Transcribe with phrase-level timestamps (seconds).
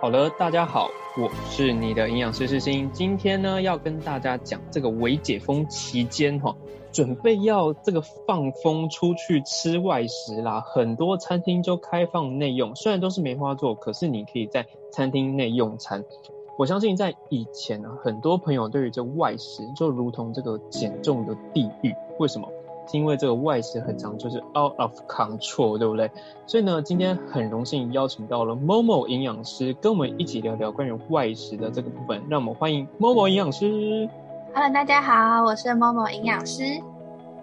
[0.00, 0.88] 好了，大家好，
[1.18, 2.90] 我是你的营养师世新。
[2.90, 6.56] 今天呢，要跟大家讲这个微解封期间哈，
[6.90, 10.62] 准备要这个放风出去吃外食啦。
[10.62, 16.02] 很多餐厅就开放内用，虽然都是梅花座，可是你可以在餐厅内用餐。
[16.56, 21.94] 我相信在以前呢，很多朋友对于这外食就如同这个减重的地狱。
[22.18, 22.48] 为什么？
[22.96, 26.10] 因为这个外食很长，就是 out of control，对不对？
[26.46, 32.22] 所以呢，今天很荣幸邀请到了 Momo 营养师，跟我们一起聊聊关于外食的这个部分。
[32.28, 34.08] 让我们欢迎 Momo 营养师。
[34.54, 36.64] Hello，大家好，我是 Momo 营养师。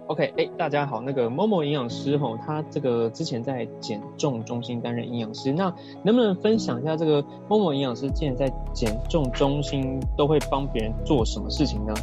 [0.07, 11.93] OK，哎，大家好，那个 Momo 营养师吼，他这个之前在减重中心担任营养师，那能不能分享一下这个 Momo 营养师，现在在减重中心都会帮别人做什么事情呢？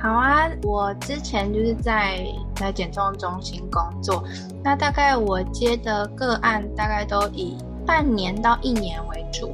[0.00, 4.22] 好啊，我之前就是在在减重中心工作，
[4.62, 9.52] 那大概我接的个案大概都以半年到一年为主，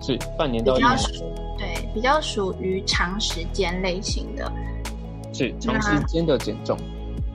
[0.00, 0.96] 是半年到一年，
[1.56, 4.52] 对，比较属于长时间类型的，
[5.32, 6.76] 是长时间的减重，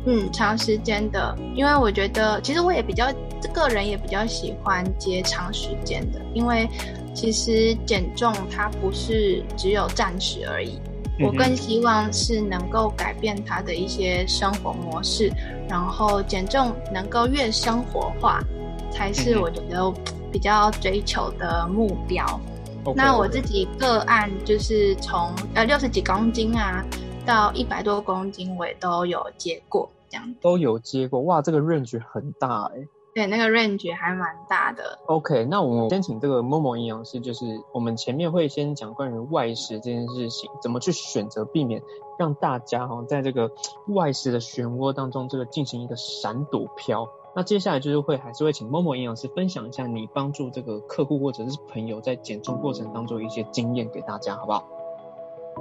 [0.05, 3.07] 嗯，长时间的，因为我觉得其实我也比较
[3.51, 6.69] 个人也比较喜欢接长时间的，因为
[7.15, 10.79] 其实减重它不是只有暂时而已。
[11.23, 15.31] 我更希望是能够改变他的一些生活模式，
[15.69, 18.41] 然后减重能够越生活化，
[18.91, 19.93] 才是我觉得
[20.31, 22.39] 比较追求的目标。
[22.95, 26.83] 那我自己个案就是从呃六十几公斤啊
[27.25, 31.21] 到一百多公斤，我也都有接过，这样都有接过。
[31.21, 32.85] 哇，这个 range 很大哎。
[33.13, 34.97] 对，那个 range 还蛮大的。
[35.05, 41.81] OK，那我们先请这个某某营养师，就是我们前面会先讲关于外食这件事情，怎么去选择避免
[42.17, 43.51] 让大家哈在这个
[43.89, 47.07] 外食的漩涡当中，这个进行一个闪躲飘。
[47.35, 54.63] 那接下来就是会还是会请某某营养师分享一下你帮助这个客户或者是朋友在减重过程当中一些经验给大家，好不好？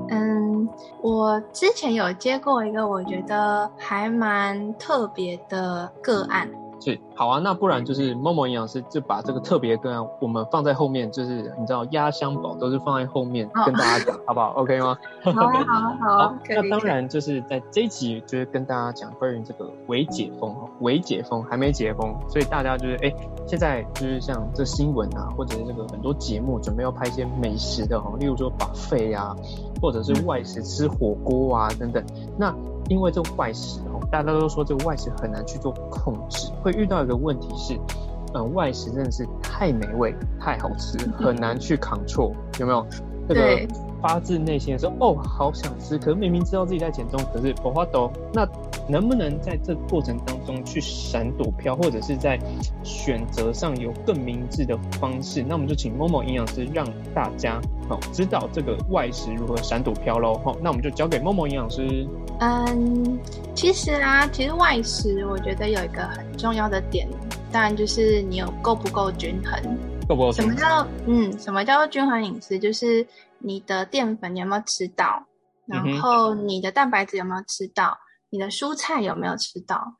[0.08, 0.66] 嗯，
[1.02, 6.50] 我之前有接过一个我觉得还蛮特别的个案。
[6.82, 14.98] 是好啊，那不然就是某某营养师就把这个特别跟我们放在后面，就是你知道压箱宝都是放在后面跟大家讲，好不好？OK 吗？
[15.22, 15.48] 好，好，
[16.00, 16.34] 好。
[16.50, 23.14] 那当然就是在这一集就是跟大家讲关于这个微解封，微解封还没解封，所以大家就是哎，
[23.46, 29.36] 现在就是像这新闻啊，或者是这个很多节目准备要拍一些美食的哈，例如说把肺啊，
[29.82, 32.02] 或者是外食吃火锅啊等等，
[32.38, 32.54] 那。
[32.88, 37.78] 因为这个外食哦，大家都说这个外食很难去做控制，会遇到一个问题是，
[38.34, 42.84] 嗯，外食真的是太美味、太好吃，很难去 control，有没有？
[43.28, 48.46] 这个发自内心的说，哦，好想吃，可是明明知道自己在减重，可是不花都那。
[48.88, 52.38] 能不能在这过程当中去闪躲飘，或者是在
[52.82, 55.42] 选择上有更明智的方式？
[55.42, 60.40] 那我们就请某某营养师让大家好知道这个外食如何闪躲飘喽。
[60.44, 62.06] 好，那我们就交给某某营养师。
[62.40, 63.18] 嗯，
[63.54, 67.08] 其实啊，其实外食我觉得有一个很重要的点，
[67.52, 69.78] 当然就是你有够不够均衡。
[70.08, 70.32] 够不够？
[70.32, 71.32] 什么叫嗯？
[71.38, 72.58] 什么叫做均衡饮食？
[72.58, 73.06] 就是
[73.38, 75.24] 你的淀粉有没有吃到，
[75.66, 77.96] 然后你的蛋白质有没有吃到。
[78.32, 79.98] 你的蔬菜有没有吃到？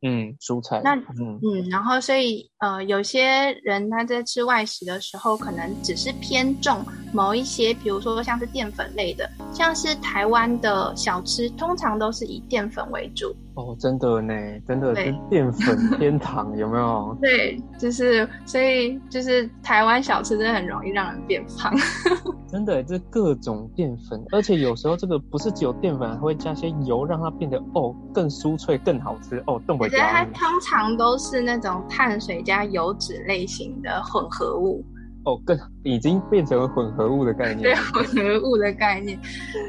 [0.00, 0.80] 嗯，蔬菜。
[0.82, 6.82] 那嗯嗯，然后所以呃，有些人他在吃外食的时候，可能只是偏重
[7.12, 13.34] 某一些，比如说像是淀粉类的，像是台湾的小吃，通常都是以淀粉为主。
[13.54, 14.34] 哦，真的呢，
[14.68, 17.16] 真的是淀粉天堂， 有没有？
[17.22, 21.72] 对，就是所以就是台湾小吃真的很容易让人变胖。
[22.46, 29.60] 真的，这各种淀粉，而且有时候这个不是只有淀粉，还会加些油，让它变得哦更酥脆、更好吃哦。
[29.66, 29.96] 动回家。
[29.96, 34.84] 我觉得它通常都是那种碳水加油脂类型的混合物。
[35.26, 37.62] 哦，更已经变成了混合物的概念。
[37.62, 39.18] 对，混合物的概念。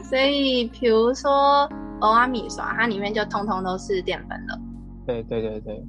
[0.10, 1.70] 所以，比如说。
[2.00, 4.56] 欧阿米刷，它里面就通通都是淀粉了。
[5.08, 5.84] 对对对对，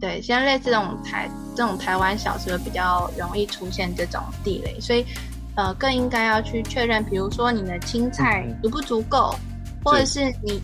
[0.00, 5.04] 对，像类似这种台这种台湾小吃比较容易出现这种地雷，所以
[5.56, 9.34] 呃更应该要去确认，比如说你的青菜足不足够，
[9.84, 10.62] 或者是你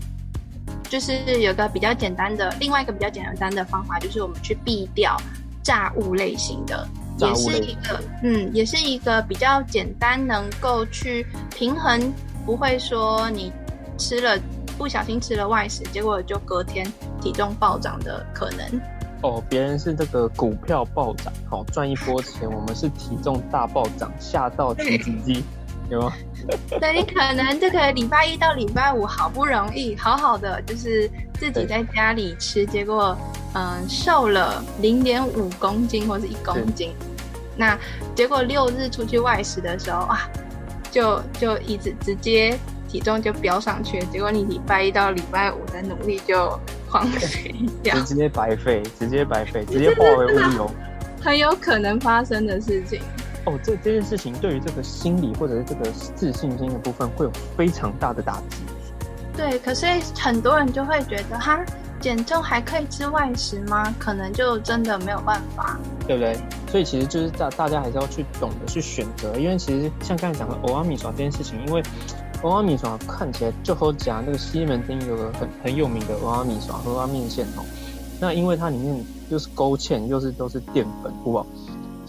[0.84, 5.16] 就是有个比较简单的，另外一个比较简单的方法，就是我们去避掉
[5.60, 6.86] 炸物类型的，
[7.18, 12.12] 也是一个嗯，也是一个比较简单能够去平衡，
[12.44, 13.52] 不会说你
[13.98, 14.38] 吃了。
[14.76, 16.84] 不小心吃了外食，结果就隔天
[17.20, 18.80] 体重暴涨的可能。
[19.22, 25.44] 哦，别人是这个股票暴涨，好赚一波钱，我们是体重大暴涨，吓到鸡鸡鸡，
[25.90, 26.12] 有吗？
[26.80, 33.16] 对你可能这个礼拜一到礼拜五好不容易好好的，就是自己在家里吃，结果
[33.54, 36.92] 嗯瘦了零点五公斤或是一公斤，
[37.56, 37.78] 那
[38.14, 40.28] 结果六日出去外食的时候啊，
[40.90, 42.58] 就就一直直接
[42.88, 46.58] 体重就飙上去，结果你礼拜一到礼拜五的努力就
[46.88, 50.70] 荒废掉，直接白费，直接白费，直接化为乌有，
[51.22, 53.00] 很有可能发生的事情。
[53.46, 58.56] 哦，这这件事情对于这个心理或者是这个自信心的部分会有非常大的打击。
[59.36, 59.86] 对，可是
[60.18, 61.64] 很多人就会觉得，哈，
[62.00, 63.94] 减重还可以吃外食吗？
[63.98, 66.38] 可能就真的没有办法，对不对？
[66.70, 71.82] 所以其实就是大大家还是要去懂得去选择，因为其实像刚才讲的欧阿米耍这件事情，因为
[72.42, 77.64] 欧阿米耍看起来就和讲那个西门町有个很很有名的欧阿米耍欧阿面线哦，
[78.20, 81.46] 那因为它里面又是勾芡，又是都是淀粉，好不好？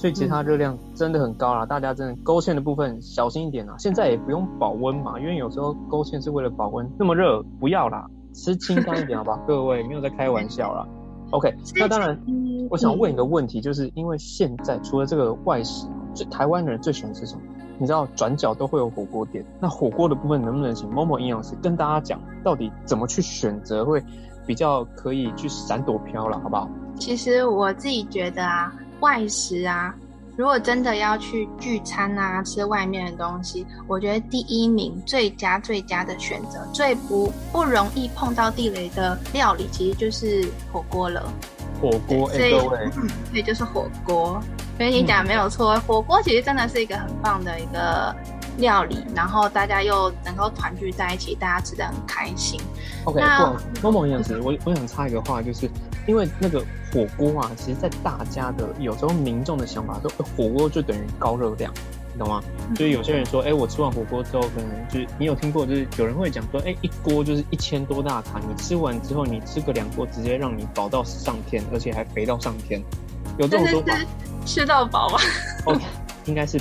[0.06, 3.74] 所以其实它热量真的很高啦，大家真的勾芡的部分小心一点啊！
[3.80, 9.40] 现在也不用保温嘛，因为有时候勾芡是为了保温，那么热不要啦，吃清淡一点好吧？
[9.50, 10.88] 各位没有在开玩笑啦。
[11.32, 12.16] OK，那当然，
[12.70, 17.42] 我想问一个问题，就是因为现在除了这个外食，最台湾人最喜欢吃什么？
[17.80, 24.04] 你知道转角都会有火锅店，那火锅的部分能不能请某某营养师跟大家讲，到底怎么去选择会
[24.46, 26.70] 比较可以去闪躲飘了，好不好？
[26.94, 28.72] 其实我自己觉得啊。
[29.06, 29.94] 外食啊，
[30.36, 41.24] 如果真的要去聚餐啊，吃外面的东西，我觉得第一名最佳最佳的选择，最不不容易碰到地雷的料理，其实就是火锅了。
[41.80, 42.90] 火锅，哎，各位，
[43.32, 44.42] 对，就是火锅。
[44.76, 48.16] 所以你讲没有错， 火锅其实真的是一个很棒的一个
[48.58, 52.60] 料理，然后大家又能够团聚在一起，大家吃的很开心。
[53.06, 55.70] OK，那某某营养师，我我想插一个话，就是
[56.08, 56.64] 因为那个。
[56.94, 61.70] 火锅啊，其实，在大家的有时候民众的想法都，火锅就等于高热量，
[62.14, 62.42] 你懂吗？
[62.74, 72.82] 就是有些人说，哎，我吃完火锅之后，可能就是你有听过，就是有人会讲说，哎，一锅就是一千多大卡，你吃完之后，你吃个两锅，直接让你饱到上天，而且还肥到上天，
[73.38, 73.98] 有这种说法？
[74.46, 75.20] 吃到饱吗
[75.66, 75.84] ？？OK，，
[76.28, 76.58] 应该是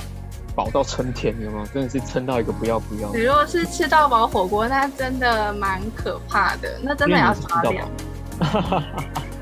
[0.55, 1.65] 饱到撑天，有没有？
[1.67, 3.13] 真的是撑到一个不要不要。
[3.13, 8.81] 你如果是吃到饱火锅，那真的蛮可怕的，那真的要吃到饱。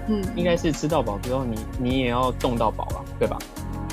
[0.08, 3.38] 嗯，应该是吃到饱之后，你你也要动到饱吧，对吧？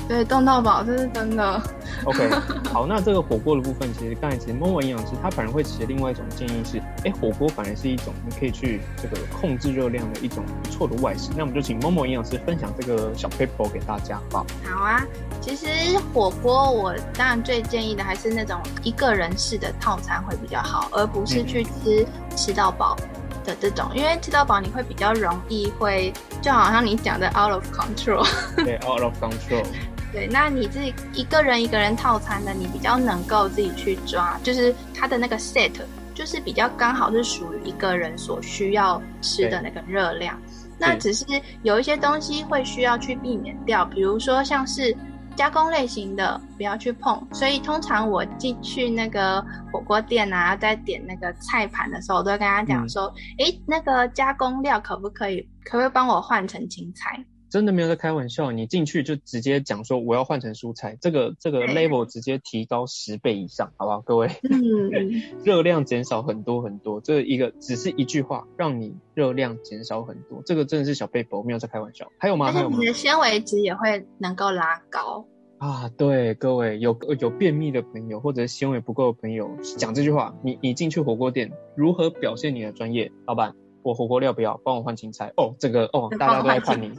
[0.07, 1.61] 对，冻到饱这是真的。
[2.03, 2.29] OK，
[2.73, 11.29] 好，那这个火锅的部分，其实刚才其实某某营养师他反而会持另外一种建议是，哎，火锅反而是一种你可以去这个控制热量的一种不错的外食。
[11.35, 14.45] 那我们就请某某营养师分享这个小 paper 给大家，好？
[14.63, 15.05] 好啊，
[15.39, 15.67] 其实
[16.13, 22.05] 火锅我当然最建议的还是那种一个人式的套餐会比较好，而不是去吃
[22.35, 22.97] 吃到饱。
[23.43, 26.13] 的这种，因为吃到饱你会比较容易会，
[26.43, 28.23] 就好像你讲的 out of control，
[28.55, 29.65] 对 out of control，
[30.11, 35.71] 对，那你自己一个人一个人套餐的，你比较能够自己去抓，就是它的那个 set，
[36.13, 40.39] 就是比较刚好是属于一个人所需要吃的那个热量，
[40.77, 41.25] 那只是
[41.63, 44.95] 有一些东西会需要去避免掉，比如说像是。
[45.33, 57.17] 加工类型的不要去碰，所以通常我进去那个火锅店啊，在点那个菜盘的时候，我都会跟他讲说：“哎，那个加工料可不可以，可不可以帮我换成青菜？”
[57.51, 64.29] 真的没有在开玩笑，你进去就直接讲说我要换成蔬菜，这个这个 level 直接提高十倍以上，好不好，各位？
[64.49, 64.89] 嗯，
[65.43, 72.09] 热量减少很多很多，这一个只是一句话，让你热量减少很多，这个真的是小贝博，没有在开玩笑。
[72.17, 72.53] 还有吗？
[72.53, 72.77] 还有吗？
[72.79, 75.25] 你的纤维值也会能够拉高
[75.57, 75.91] 啊！
[75.97, 83.11] 对，各位有有便秘的朋友或者纤维不够的朋友，讲这句话，你你进去火锅店如何表现你的专业？
[83.27, 83.53] 老板，
[83.83, 85.53] 我火锅料不要，帮我换青菜哦。
[85.59, 86.93] 这个哦，大家都在看你。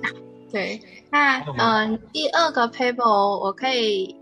[0.52, 0.80] 对，
[1.10, 4.14] 那嗯，第二个 paper 我可以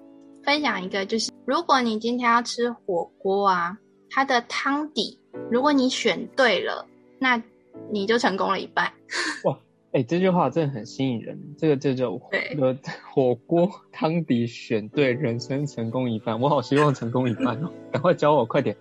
[0.45, 3.77] 分享一个，就是如果你今天要吃火锅啊，
[4.09, 5.19] 它的汤底，
[5.51, 6.87] 如果你选对了，
[7.19, 7.43] 那
[7.91, 8.93] 你就成功了一半。
[9.45, 9.59] 哇，
[9.93, 11.37] 哎，这句话真的很吸引人。
[11.59, 12.21] 这个这就
[12.61, 12.79] 呃，
[13.13, 16.41] 火锅汤底选对，人生成功一半。
[16.41, 18.77] 我好希望成功一半哦，赶快教我，快点。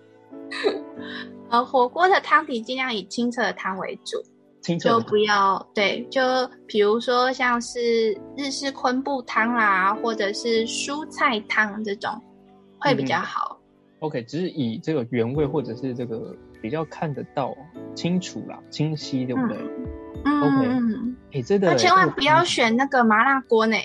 [1.50, 4.22] 呃，火锅的汤底尽量以清澈的汤为主。
[4.78, 6.20] 就不要对，就
[6.66, 12.10] 比如说像是日式昆布汤啦，或者是蔬菜汤这种，
[12.78, 13.58] 会比较好。
[14.00, 17.56] OK，只是以这个原味或者是这个比较看得到、
[17.94, 19.56] 清楚啦、清晰，对不对？
[20.24, 23.76] 嗯 OK，哎，真的，千万不要选那个麻辣锅呢！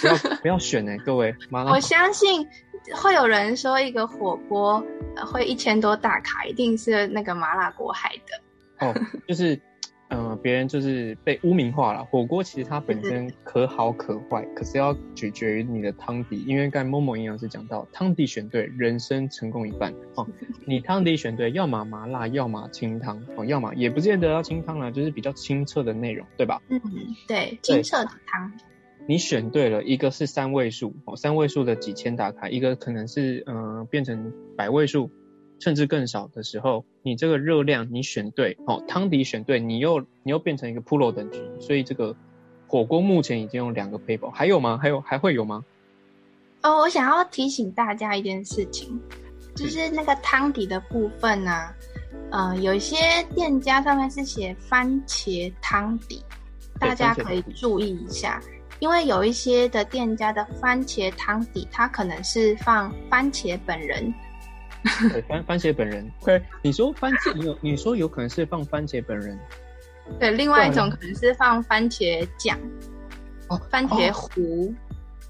[0.00, 1.72] 不要不要选呢，各位麻辣。
[1.76, 2.46] 我相信
[2.94, 4.82] 会有人说一个火锅
[5.26, 8.86] 会一千多大卡，一定是那个麻辣锅害的。
[8.86, 8.94] 哦，
[9.28, 9.60] 就是。
[10.08, 12.04] 嗯，别人就是被污名化了。
[12.04, 16.44] 火锅其实它本身 可好可坏，可是要取决于你的汤底。
[16.46, 20.26] 因为刚才某某营养师讲到，汤底选对，人生成功一半哦。
[20.64, 26.62] 你汤底选对，要么麻辣，要么清汤哦，要么也不见得要清汤了，就是比较清澈的内容，对吧？
[26.68, 26.80] 嗯，
[27.26, 28.52] 对，清澈的汤。
[29.08, 35.10] 你选对了，一个是三位数哦，三位数的几千打卡，一个可能是嗯、呃变成百位数，
[35.58, 42.14] 甚至更少的时候，你这个热量你选对哦，汤底选对，你又你又变成一个 Pro 等级，所以这个
[42.66, 44.78] 火锅目前已经有两个 paper，还有吗？
[44.80, 45.64] 还有还会有吗？
[46.62, 49.00] 哦，我想要提醒大家一件事情，
[49.54, 51.68] 就是那个汤底的部分呢、
[52.30, 52.96] 呃，有一些
[53.34, 56.22] 店家上面是写番茄汤底，
[56.80, 58.42] 大家可以注意一下，
[58.80, 64.12] 因为有一些的店家的番茄汤底，它可能是放番茄本人，
[65.10, 66.10] 对，番番茄本人。
[66.24, 69.38] 对，你说番茄，你有你说有可能是放番茄本人
[70.18, 72.58] 对，另外一种可能是放番茄酱、
[73.48, 74.74] 哦，番茄哦糊，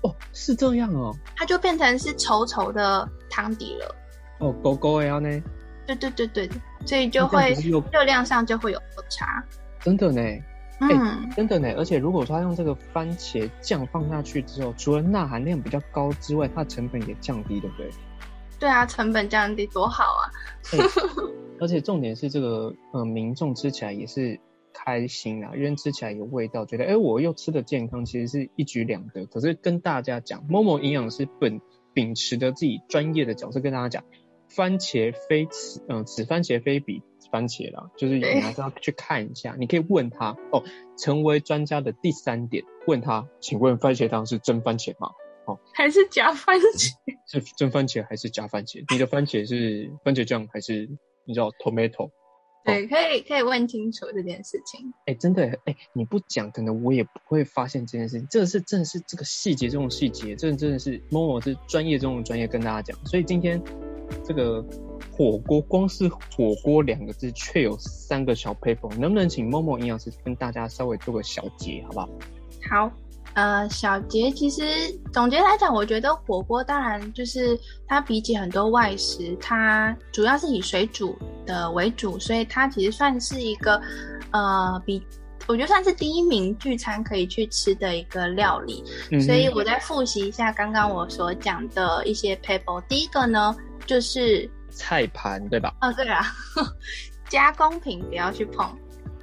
[0.03, 3.95] 哦，是这样哦，它就变成是稠稠的汤底了。
[4.39, 5.43] 哦，狗狗呀呢，
[5.87, 6.51] 对对对对，
[6.85, 7.55] 所以就会
[7.93, 9.43] 热量上就会有落差。
[9.81, 10.23] 真的呢。
[10.79, 17.91] 嗯，真的呢，而且如果说他用这个番茄酱放下去之后，除了钠含量比较高之外，它的成本也降低，对不对？
[18.59, 20.25] 对啊，成本降低多好啊！
[21.61, 24.41] 而且重点是这个呃，民众吃起来也是
[24.73, 29.27] 开心啊，因为吃起来有味道，觉得哎、诶我又吃的健康，其实是一举两得。
[29.27, 31.61] 可是跟大家讲，某某营养师本
[31.95, 34.05] 秉持着自己专业的角色跟大家讲，
[34.49, 40.63] 番茄非此嗯、此番茄非彼番茄啦，就是你对还是要去看一下，你可以问他哦，
[40.99, 45.11] 成为专家的第三点，问他，请问番茄汤是真番茄吗？
[45.73, 46.93] 还是假番茄？
[47.27, 48.85] 是真番茄还是假番茄？
[48.93, 50.89] 你的番茄是番茄酱还是
[51.25, 52.11] 你知道 tomato？
[52.65, 54.93] 对，可以可以问清楚这件事情。
[55.07, 58.27] 哎、真的哎、你不讲，可能我也不会发现这件事情。
[58.29, 63.07] 这个是真的是这个细节中的细节，这真的是 Momo 是专业中的专业跟大家讲。
[63.07, 63.63] 所以今天
[64.25, 64.65] 这个
[65.13, 72.09] 火锅，光是火锅两个字，却有三个小 paper，能不能请 Momo 营养师跟大家稍微做个小结，好不好？
[72.69, 72.93] 好，
[73.37, 74.65] 呃，小杰其实
[75.13, 81.15] 总结来讲，我觉得火锅当然就是它比起很多外食，它主要是以水煮
[81.45, 83.79] 的为主，所以它其实算是一个
[84.31, 85.07] 呃比。
[85.49, 92.83] 我觉得算是第一名聚餐可以去吃的一个料理，嗯所以我再复习一下刚刚我所讲的一些 paper。
[92.89, 93.55] 第一个呢，
[93.87, 96.25] 就是菜盘对吧哦，对啊，
[97.29, 98.67] 加工品不要去碰。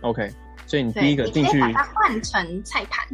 [0.02, 0.32] ？OK，
[0.66, 3.06] 所以你对，第一个进去你可以把它换成菜盘。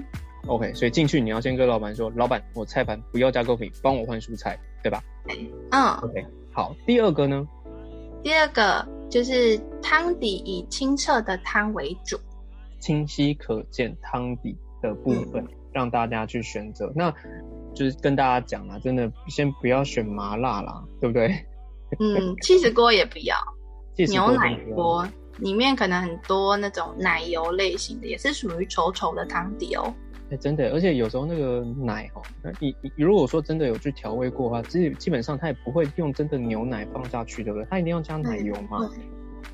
[0.49, 5.01] ，OK，所以进去你要先跟老板说，老板，我菜盘不要加购品，帮我换蔬菜，对吧
[5.71, 7.47] 嗯，？OK，好，第二个呢？
[8.21, 12.19] 第二个就是汤底以清澈的汤为主。
[12.79, 16.91] 清晰可见汤底的部分，让大家去选择。
[16.95, 17.13] 那
[17.73, 21.27] 就是跟大家讲啦，真的先不要选麻辣啦，对不对？
[21.99, 23.35] 嗯，气死锅也不要，
[24.09, 29.93] 牛奶锅里面可能很多那种奶油类型的，也是属于稠稠的汤底哦。
[30.31, 37.67] 哎、真的，而且有时候那个奶哦，那你你如果说真的有去调味过的话，基基本上它也不会用真的牛奶放下去，对不对？
[37.69, 38.89] 它一定要加奶油嘛，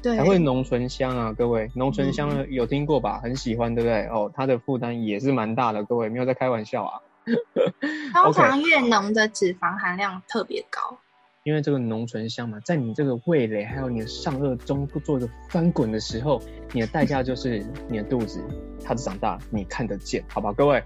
[0.02, 3.20] 对，才会浓醇香啊，各位，浓醇香有听过吧？
[3.24, 4.06] 很喜欢，对不对？
[4.08, 7.00] 哦，它的负担也是蛮大的，各位没有在开玩笑啊。
[8.14, 11.00] 通常越浓的脂肪含量特别高。
[11.46, 16.42] 因为这个浓醇香嘛，在你这个味蕾还有你的上颚中做一个翻滚的时候，
[16.74, 18.44] 你的代价就是你的肚子
[18.84, 20.84] 它长大，你看得见，好吧，各位，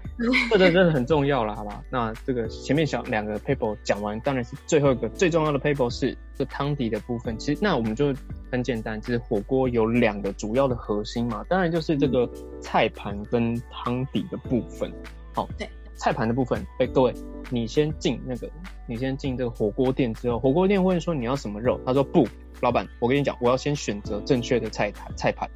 [0.50, 1.82] 这个真的很重要了，好吧？
[1.88, 7.38] 那这个前面小两个 paper 讲完，当然是最后一个最重要的 paper 是这汤底的部分。
[7.38, 8.14] 其实那我们就
[8.52, 14.92] 很简单，就是火锅有两个主要的核心嘛，当然就是这个菜盘跟汤底的部分。
[15.32, 15.66] 好，对。
[16.00, 17.12] 菜盘的部分，哎、各位，
[17.50, 18.50] 你先进那个，
[18.88, 22.26] 你先进这个火锅店之后，火锅店问说你要什么肉，他说不，
[22.62, 25.46] 老板，我跟你讲，我要先选择正确的菜盘菜盘。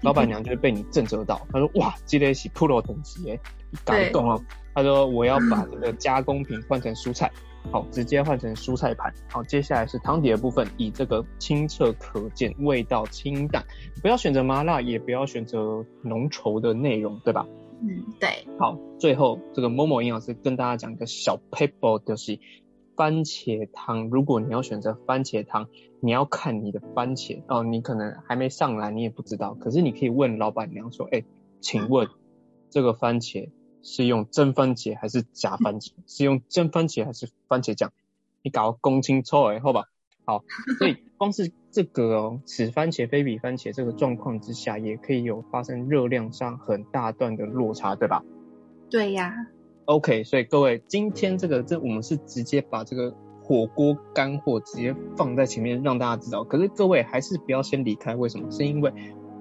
[0.00, 3.38] 老板娘就会被你震慑到， 她说哇，这个是 Pro 等级耶，
[3.84, 4.42] 感动哦。
[4.74, 7.30] 她说我要把这个加工品换成蔬菜，
[7.70, 9.12] 好，直接换成蔬菜盘。
[9.30, 13.62] 好，接下来是汤底的部分，以这个清澈可见，味道清淡，
[14.00, 17.44] 不要选择麻辣，也不要选择浓稠的内容，对吧？
[17.82, 22.38] 嗯，对，好，最后这个某某营养师跟大家讲一个小 paper，就是
[22.94, 24.08] 番茄汤。
[24.10, 25.68] 如果你要选择番茄汤，
[26.00, 29.54] 你要看你的番茄哦，你可能还没上来，你也不知道。
[29.54, 31.24] 可是你可以问老板娘说，哎、
[31.60, 32.08] 请问
[32.68, 33.50] 这个番茄
[33.82, 35.92] 是用真番茄还是假番茄？
[36.06, 37.90] 是用真番茄还是番茄酱？
[38.42, 39.84] 你搞公清楚哎，好吧？
[40.26, 40.44] 好，
[40.78, 48.24] 所以光是这个哦，此番茄非彼番茄这个状况之下，也可以有发生热量上很大段的落差，对吧
[48.88, 49.34] 对呀
[49.84, 58.50] ，？OK，所以各位今天这个这我们是直接把这个火锅干货直接放在前面让大家知道，可是各位还是不要先离开，为什么？
[58.50, 58.90] 是因为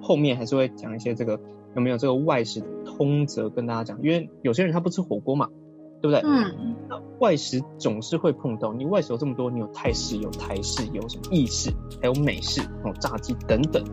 [0.02, 1.40] 后面还是会讲一些这个
[1.78, 4.04] 有没有这个外食通则跟大家讲？
[4.04, 5.48] 因为有些人他不吃火锅嘛，
[6.01, 6.22] 对不对？
[6.25, 13.84] 嗯，那外食总是会碰到，你外食有这么多，你有泰式、有台式、有什么意式，还有美式，哦，炸鸡等等。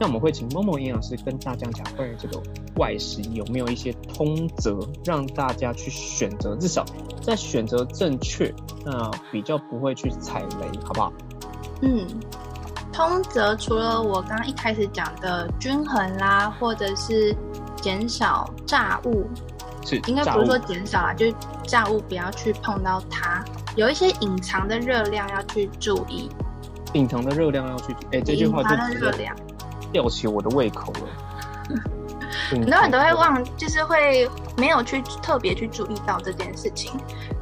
[0.00, 2.42] 那我们会请某某营养师跟大家讲关于这个
[2.76, 6.84] 外食有没有一些通则，让大家去选择，至少
[7.20, 8.52] 在选择正确，
[8.84, 11.12] 那比较不会去踩雷，好不好？
[11.82, 12.04] 嗯，
[12.92, 17.36] 通则除了我刚刚一开始讲的均衡啦，或者是
[17.76, 19.24] 减少炸物，
[19.84, 21.34] 是应该不是说减少啊，就是
[21.64, 23.44] 炸物不要去碰到它，
[23.76, 26.30] 有一些隐藏的热量要去注意。
[26.94, 29.34] 隐藏的热量要去，哎，这句话就隐藏的热量。
[29.92, 31.76] 吊起我的胃口了。
[32.50, 36.92] 很多人都会忘，就是会没有去特别去注意到这件事情。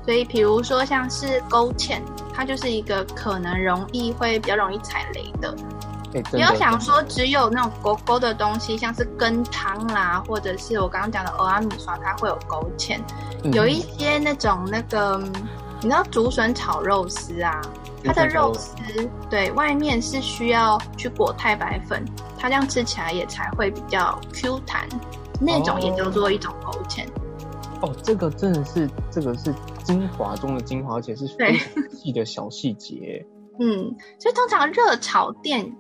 [0.05, 2.01] 所以，比如说像是勾芡，
[2.33, 5.55] 它就是一个可能容易会比较容易踩雷的。
[6.31, 12.99] 不要想说只有那种勾勾的东西，像是羹汤啦，或者是我刚刚讲的欧阿米刷，它会有勾芡。
[13.53, 15.19] 有一些那种那个，
[15.81, 17.61] 你知道竹笋炒肉丝啊，
[18.05, 18.75] 它的肉丝
[19.31, 22.05] 对外面是需要去裹太白粉。
[22.37, 24.89] 它这样吃起来也才会比较 Q 弹，
[25.41, 27.05] 那种也叫做一种勾芡。
[27.83, 33.25] 哦，这个真的是这个是精华中的精华，而且是非常细的小细节。
[33.59, 35.71] 嗯，所以通常热炒店，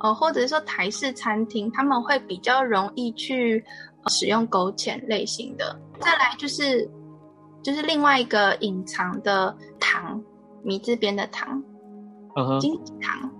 [0.00, 3.64] 呃，或者是说台式餐厅，他们会比较容易去
[4.08, 5.78] 使用勾芡类型的。
[6.00, 6.88] 再来就是
[7.62, 10.22] 就是另外一个隐藏的糖，
[10.62, 11.62] 米字边的糖，
[12.36, 13.30] 嗯哼，金糖。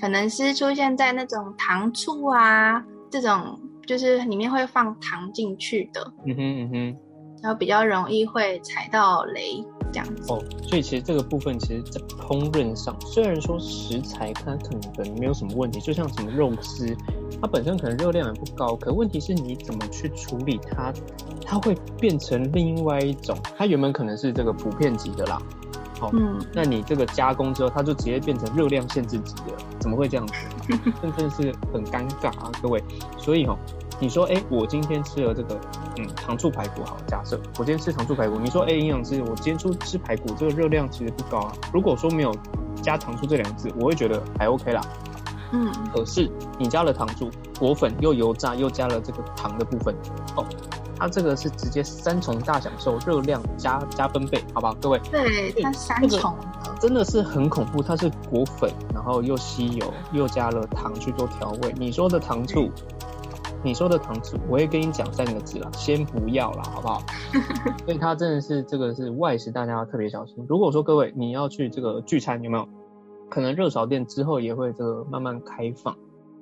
[0.00, 6.96] 可能是出现在那种糖醋啊，这种就是里面会放糖进去的，嗯哼嗯哼，
[7.40, 10.32] 然后比较容易会踩到雷这样子。
[10.32, 14.70] 哦，所以其实这个部分其实，在烹饪上，虽然说食材它可
[15.04, 16.96] 能没有什么问题，就像什么肉丝，
[17.40, 20.92] 它本身可能热量也不高，可问题是你怎么去处理它，
[21.44, 25.40] 它会变成另外一种，它原本可能是这个普遍级的啦。
[26.14, 30.34] 嗯，那你这个加工之后，它就直接变成热量限制级的，怎么会这样子？
[31.00, 32.82] 真的是很尴尬啊，各位。
[33.16, 33.56] 所以哈，
[34.02, 35.56] 你说，哎，我今天吃了这个，
[35.96, 41.52] 嗯，糖醋排骨，好，假设我今天吃糖醋排骨，你说，哎，营养师，我今天出吃排骨，这个热量其实不高啊。
[41.72, 42.34] 如果说没有
[42.82, 44.80] 加糖醋这两个字，我会觉得还 OK 啦。
[45.52, 49.94] 嗯，可是你加了糖醋，果粉又油炸，又加了这个糖的部分，
[50.34, 50.44] 哦。
[50.98, 55.00] 它这个是直接三重大享受，热量加加分贝，好不好，各位？
[55.10, 56.32] 对，它三重
[56.80, 57.82] 真的是很恐怖。
[57.82, 61.74] 它是果粉，然后又吸油，又加了糖去做调味。
[61.76, 62.70] 你说的糖醋，
[63.64, 67.00] 你说的糖醋，我会跟你讲三个字了，先不要了，好不好？
[67.86, 70.44] 所以它真的是这个是外食，大家要特别小心。
[70.48, 72.68] 如果说各位你要去这个聚餐，有没有
[73.30, 75.96] 可能热炒店之后也会这个慢慢开放，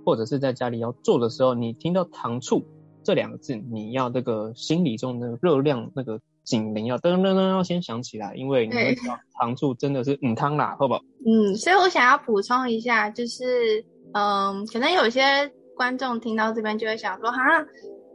[0.04, 2.64] 或者是在家里要做的时候，你听到糖醋。
[3.02, 11.00] 这两个字，你要这个心理中的热量那个警铃要噔噔噔要先响起来，因为你会知道糖醋真的是嗯汤啦，好不好？
[11.24, 17.38] 嗯，所以我想要补充一下，就是嗯，可能有些观众听到这边就会想说，哈，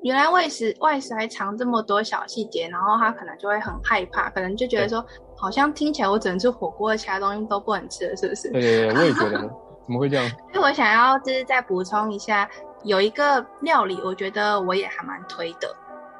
[0.04, 5.04] 原来外食外食还藏这么多小细节，然后他可能就会很害怕，可能就觉得说，
[5.36, 8.52] 好像听起来我只能吃火锅，其他东西都不能吃了，是不是？
[8.52, 10.30] 对对对， 我也觉得，怎么会这样？
[10.54, 12.48] 所以我想要就是再补充一下。
[12.84, 15.76] 有一个料理，我觉得我也还蛮推的。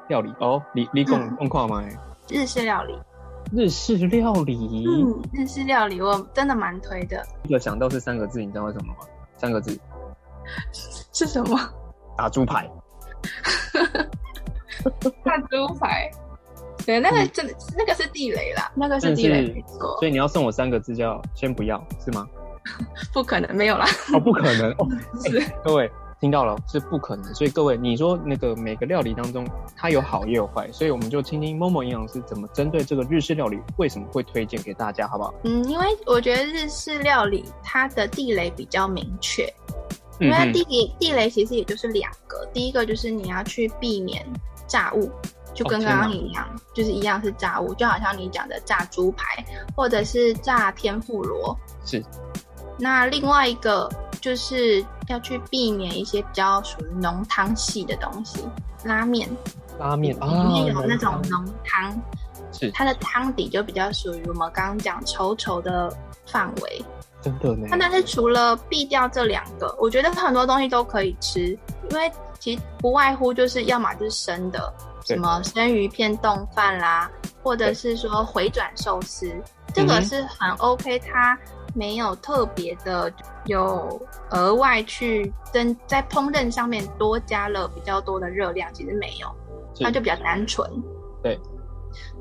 [0.08, 1.80] 料理哦，你你讲讲看嘛？
[2.28, 2.98] 日式料理。
[3.52, 4.84] 日式料理。
[4.84, 7.24] 嗯，日式料理我真的蛮推的。
[7.44, 9.06] 一个想到是三个字，你知道为什么吗？
[9.36, 9.78] 三个字
[11.12, 11.58] 是什么？
[12.16, 12.70] 打猪排。
[15.24, 16.10] 打猪排。
[16.84, 19.96] 对，那个真的，那个是地雷啦，那个是地雷，没错。
[19.98, 22.26] 所以你要送我三个字，叫先不要，是吗？
[23.12, 23.86] 不可能，没有啦。
[24.12, 24.86] 哦，不可能哦。
[25.24, 25.90] 是各位。
[26.18, 35.34] 听到了是不可能，所以各位，你说那个每个料理当中，它有好也有坏，所以我们就听听某某营养师怎么针对这个日式料理为什么会推荐给大家，好不好？
[35.44, 39.46] 嗯，因为我觉得日式料理它的地雷比较明确，
[40.20, 44.24] 因为地地雷其实也就是两个，第一个就是你要去避免
[44.66, 45.10] 炸物，
[45.54, 49.44] 就跟刚刚一样，就是一样是炸物，就好像你讲的炸猪排
[49.76, 52.02] 或者是炸天妇罗，是。
[52.78, 53.90] 那另外一个。
[54.18, 58.40] 就是要去避免一些比较属于浓汤系的东西，
[58.82, 59.28] 拉面，
[59.78, 61.96] 拉面里面有那种浓汤，
[62.50, 66.84] 是它的汤底就比较属于我们刚刚讲稠稠的范围。
[67.26, 67.66] 真的呢。
[67.70, 71.58] 那但是除了避掉这两个，我觉得很多东西都可以吃，
[71.90, 74.72] 因为其实不外乎就是要么就是生的，
[75.04, 77.10] 什么生鱼片冻饭啦，
[77.42, 79.28] 或者是说回转寿司，
[79.74, 81.36] 这个是很 OK，它。
[81.74, 83.12] 没有特别的
[83.44, 89.28] 有额外去增在烹饪上面多加了比较多的热量，其实没有，
[89.84, 90.66] 它就比较单纯。
[91.22, 91.38] 对。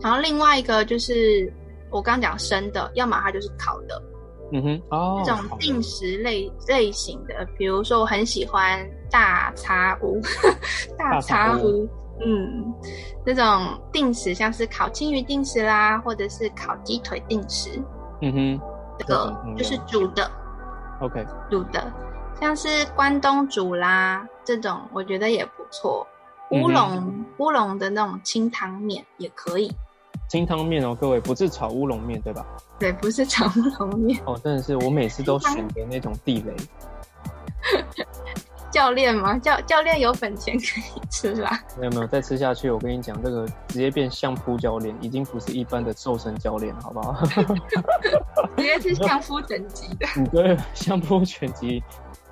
[0.01, 1.49] 然后另外一个就是
[1.89, 4.03] 我刚讲生的，要么它就是烤的。
[4.51, 8.79] 嗯哼，哦，这种定时类类型的，比如说我很喜欢
[9.09, 10.21] 大茶屋，
[10.97, 11.87] 大茶屋，
[12.23, 12.73] 嗯，
[13.25, 17.81] 这种定时像是烤青鱼定时啦，或者是烤鸡腿定时，
[18.21, 18.61] 嗯哼，
[18.99, 20.29] 这个就是煮的
[21.01, 21.91] ，OK，煮的，
[22.39, 26.05] 像是关东煮啦这种，我觉得也不错，
[26.51, 29.75] 乌龙乌龙的那种清汤面也可以。
[30.27, 32.45] 清汤面哦，各位不是炒乌龙面对吧？
[32.79, 36.53] 对，不是炒乌龙面哦，真的是我每次都选择那种地雷。
[38.71, 39.37] 教练吗？
[39.39, 41.63] 教教练有本钱可以吃啦。
[41.79, 47.23] 没有没有，再吃下去，我跟你讲，这个直接变相扑教练，已经不是一般的瘦身教练，好不好？
[48.57, 50.05] 直接是相扑等级的。
[50.19, 51.81] 你对相扑全级。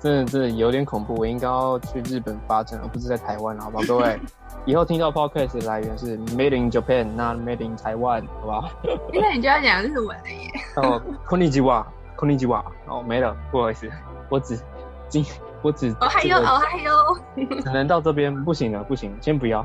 [0.04, 3.84] 真的真的有点恐怖，我应该要去日本发展，而不是在台湾，好不好？
[3.84, 4.20] 各位，
[4.66, 8.68] 以后听到 podcast 的来源是 Made in Japan，not Made in Taiwan，好不好？
[9.14, 10.50] 因为你就要讲日文了耶。
[10.76, 13.90] 哦，Konnichiwa，Konnichiwa，哦，没了，不好意思，
[14.28, 14.60] 我只
[15.08, 15.24] 今
[15.62, 16.92] 我只哦还有哦还有，
[17.64, 19.64] 只能到这边，不行了，不行，先不要。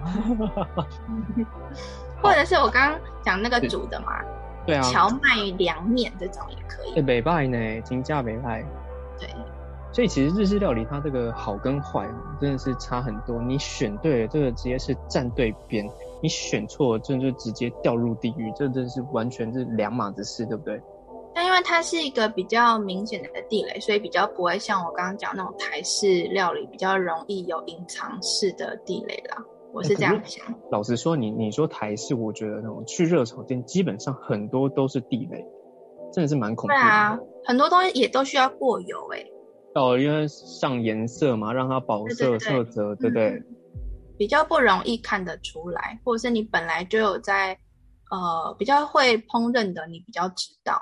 [2.22, 4.22] 或者是我刚刚讲那个煮的嘛，
[4.66, 6.98] 对啊，荞麦凉面这种也可以。
[6.98, 8.64] 哎，美派呢，金价北派。
[9.20, 9.28] 对。
[9.92, 12.08] 所以其实日式料理它这个好跟坏
[12.40, 13.42] 真的是差很多。
[13.42, 15.86] 你选对了，这个直接是站对边；
[16.22, 18.52] 你选错了，真的就直接掉入地狱。
[18.56, 20.80] 这真的是完全是两码子事，对不对？
[21.34, 29.44] 但因为它是一个比较明显的地雷，所以比较不会像我刚刚讲那种台式料理比较容易有隐藏式的地雷啦。
[29.72, 30.44] 我是这样想。
[30.72, 35.46] 老实说，你你说台式，我觉得那种去热炒店基本上很多都是地雷，
[36.12, 36.74] 真的是蛮恐怖。
[36.74, 39.24] 对啊，很多东西也都需要过油哎。
[39.76, 43.44] 哦，因为上颜色嘛，让它保色色泽，对不对？
[44.18, 47.58] 比较不容易看得出来，或者是你本来就有在
[48.12, 50.78] 呃比较会烹饪的，你比较知道。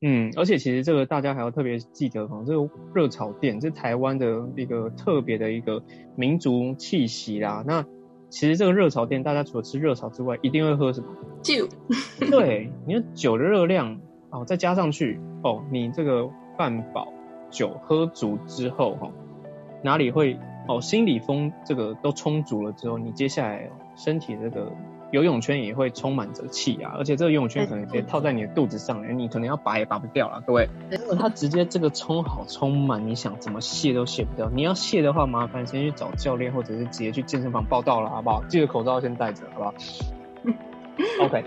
[0.00, 5.80] 嗯，而且其实这个大家还要特别记得哦，这个热炒店是台湾的一个特别的一个
[6.16, 7.62] 民族气息啦。
[7.64, 7.84] 那
[8.28, 11.06] 其实这个热炒店，大家除了吃热炒之外，一定会喝什么
[11.42, 11.68] 酒？
[12.18, 17.12] 对，你的酒的热量哦，再加上去哦，你这个饭饱。
[17.52, 19.08] 酒喝足之后，哈，
[19.82, 20.36] 哪里会
[20.66, 20.80] 哦？
[20.80, 24.72] 心理风这个都充足了之后，你接下来身体这个
[25.12, 30.66] 游泳圈也会充满着气啊，而且这个游泳圈可能直接套在你的肚子上，哎，你可能要拔也拔不掉了，各位。
[31.18, 34.50] 它直接这个充好充满，你想怎么卸都卸不掉。
[34.50, 38.42] 你要卸的话，麻烦先去找教练，或者是直接去健身房报道了，好不好？
[38.48, 39.74] 记得口罩先戴着，好不好？
[41.26, 41.44] OK。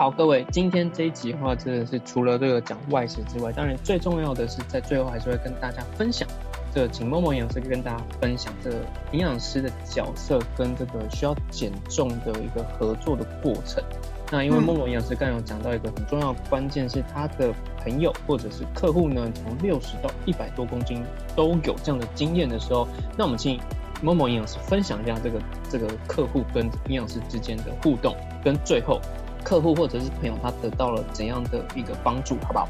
[0.00, 6.26] 好，各位，今天这一集的话，真的是除了这个讲外食之外，当然最重要的是在最后还是会跟大家分享，
[6.74, 8.76] 这请默默营养师跟大家分享这个
[9.12, 13.84] 营养师的角色跟这个需要减重的一个合作的过程。
[14.30, 21.04] 那因为默默营养师刚刚有讲到一个很重要关键，是他的朋友或者是客户呢，从六十到一百多公斤
[21.36, 23.60] 都有这样的经验的时候，那我们请
[24.00, 28.98] 默默营养师分享一下这个这个客户跟营养师之间的互动，跟最后。
[29.42, 32.68] 客户或者是朋友，他得到了怎样的一个帮助，好不好？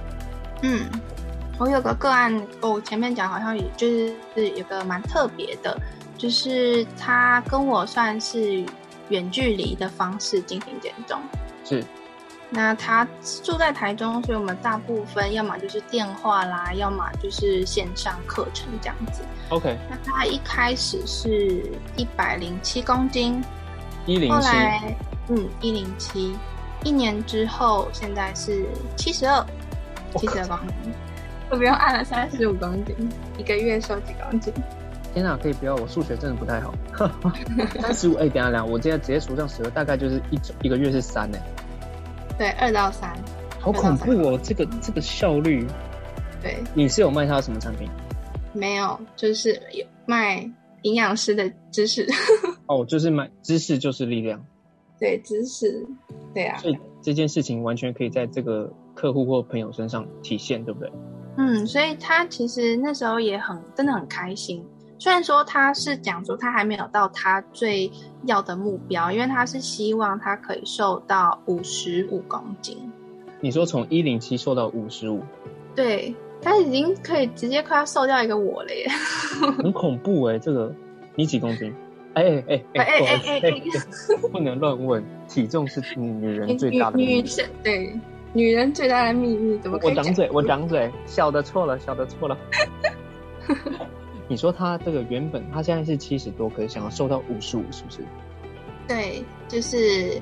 [0.63, 0.87] 嗯，
[1.59, 4.15] 我有个个案，我前面讲好像也就是
[4.57, 5.77] 有个蛮特别的，
[6.17, 8.65] 就是他跟我算是
[9.09, 11.21] 远距离的方式进行减重。
[11.65, 11.85] 是。
[12.53, 13.07] 那他
[13.45, 19.23] 住在台中，所以我们大部分要么就是电话啦，要么就是线上课程这样子。
[19.51, 19.79] OK。
[19.89, 23.41] 那他一开始是一百零七公斤，
[24.05, 24.49] 一零七。
[24.49, 24.97] 后来，
[25.29, 26.37] 嗯，一零七。
[26.85, 28.64] 一年之后，现在是
[28.97, 29.45] 七十二，
[30.16, 30.93] 七十二公斤，
[31.51, 32.95] 我不用按了三十五公斤，
[33.38, 34.53] 一个月瘦几公斤？
[35.12, 35.75] 天哪，可以不要？
[35.75, 36.73] 我数学真的不太好。
[37.83, 41.38] 三十五，哎，等下等下，我现在直接数上十二，大概就是一一个月是三呢。
[42.38, 43.12] 对，二到三。
[43.59, 45.66] 好恐怖哦，这个这个效率。
[46.40, 46.57] 对。
[46.73, 47.90] 你是有卖他什么产品？
[48.53, 50.49] 没有，就是有卖
[50.83, 52.09] 营养师的知识。
[52.66, 54.43] 哦，就是卖知识就是力量。
[55.01, 55.85] 对知识，
[56.35, 60.93] 对啊，所以这件事情完全可以在这个客户或朋友身上体现，对不对？
[61.39, 64.63] 嗯，所以他其实那时候也很真的很开心。
[64.99, 67.91] 虽然说他是讲说他还没有到他最
[68.27, 72.77] 要的目标，因为他是希望他可以瘦到五十五公斤。
[73.41, 75.23] 你说从一零七瘦到五十五？
[75.75, 78.87] 对，他已经可以直接快要瘦掉一个我了耶！
[79.57, 80.75] 很恐怖哎，这个
[81.15, 81.73] 你几公斤？
[82.14, 82.85] 哎哎哎哎
[83.27, 83.53] 哎哎！
[84.33, 86.99] 不能乱问，体重是女人最大的。
[86.99, 87.92] 女生对
[88.33, 89.79] 女人最大的秘密怎么？
[89.83, 92.37] 我 掌嘴，我掌嘴，小的错了，小的错了。
[94.29, 97.99] 你说他这个原本他现在是七十多，可是想要瘦到五十五，是不是？
[98.87, 100.20] 对，就是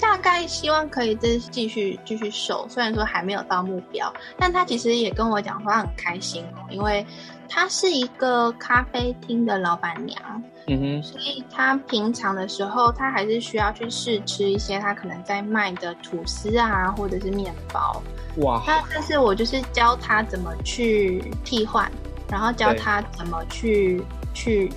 [0.00, 7.06] 大概希望可以再继续继续瘦，虽然说还没有到目标，但他其实也跟我讲说他很开心哦，因为
[7.48, 10.20] 他是一个咖啡厅的老板娘，
[10.66, 18.02] 嗯哼，所以他平常的时候他还是需要去试吃一些他可能在卖的吐司啊，或者是面包。
[18.38, 21.90] 哇，那但是我就是教他怎么去替换，
[22.28, 22.78] 然后教对。
[22.78, 24.02] 他怎么去
[24.32, 24.72] 去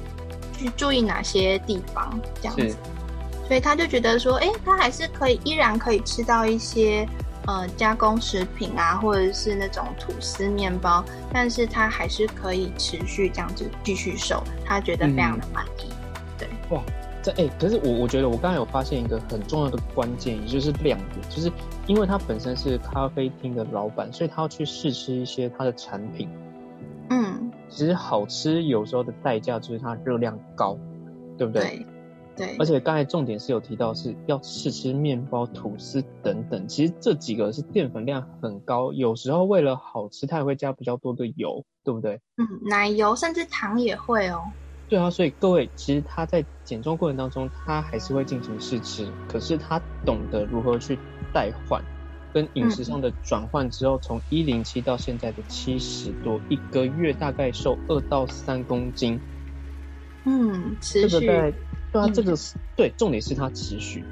[0.57, 2.75] 去注意哪些地方，这样子。
[3.47, 7.07] 所以他就觉得说，哎，他还是可以依然可以吃到一些
[7.45, 15.89] 呃加工食品啊，或者是那种吐司面包，但是他还是可以持续这样子继续瘦，他觉得非常的满意。
[16.37, 16.81] 对，哇
[17.21, 21.49] 这哎、可是我我觉得我刚才有发现一个很重要的关键，也就是亮点，就是
[21.87, 26.29] 因为他本身是咖啡厅的老板，所以他要去试吃一些他的产品。
[27.09, 30.77] 嗯，其实好吃有时候的代价就是它热量高，
[31.37, 31.61] 对不对？
[31.61, 31.85] 对
[32.35, 42.19] 对而且刚才重点是有提到是要试吃面包、吐司等等，其实这几个是淀粉量很高，有时候为了好吃，它也会加比较多的油，对不对？
[42.37, 44.43] 嗯，奶油甚至糖也会哦。
[44.89, 50.99] 对啊，所以各位，其实他在减重过程当中，他还是会进行试吃，可是他懂得如何去
[51.33, 51.81] 代换，
[52.33, 59.19] 跟饮食上的转换之后，从一零七到现在的七十多，一个月大概瘦二到三公斤，
[60.25, 61.57] 嗯，持续这个在
[61.93, 64.03] 对啊，嗯这个是对，重点是它持续，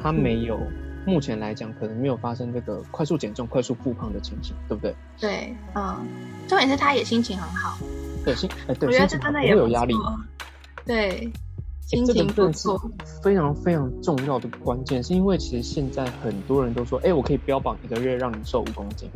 [0.00, 0.58] 它没有，
[1.04, 4.94] 目前来讲可能没有发生这个快速减重、快速复胖的情形，对不对？
[5.18, 6.06] 对，嗯，
[6.48, 7.76] 重点是他也心情很好。
[8.24, 9.92] 对，心哎对，我觉得心真的也不会有压力。
[9.94, 10.20] 错。
[10.86, 11.32] 对，
[11.80, 12.90] 心情不真的是错。
[13.22, 19.08] 非常非常重要的关键，是因为其实现在很多人都说，哎、我可以标榜一个月让你瘦五公斤，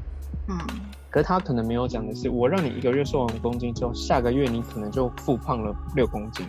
[0.48, 0.58] 嗯，
[1.08, 6.44] 可是他可能没有讲的是，我让你一个月瘦完五公斤之后，下个月你可能就复胖了六公斤。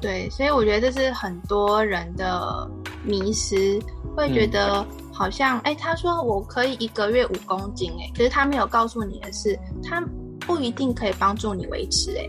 [0.00, 2.70] 对，所以我觉得这是很多人的
[3.04, 3.80] 迷失，
[4.16, 10.00] 会觉得好像，哎、他说我可以一个月五公斤，哎，可是他没有告诉你的是，他
[10.40, 12.28] 不一定可以帮助你维持，哎，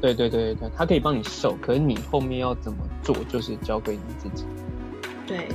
[0.00, 4.44] 对对对对对，他可以帮你瘦，可是你后面要怎么做，就是交给你自己。
[5.26, 5.48] 对，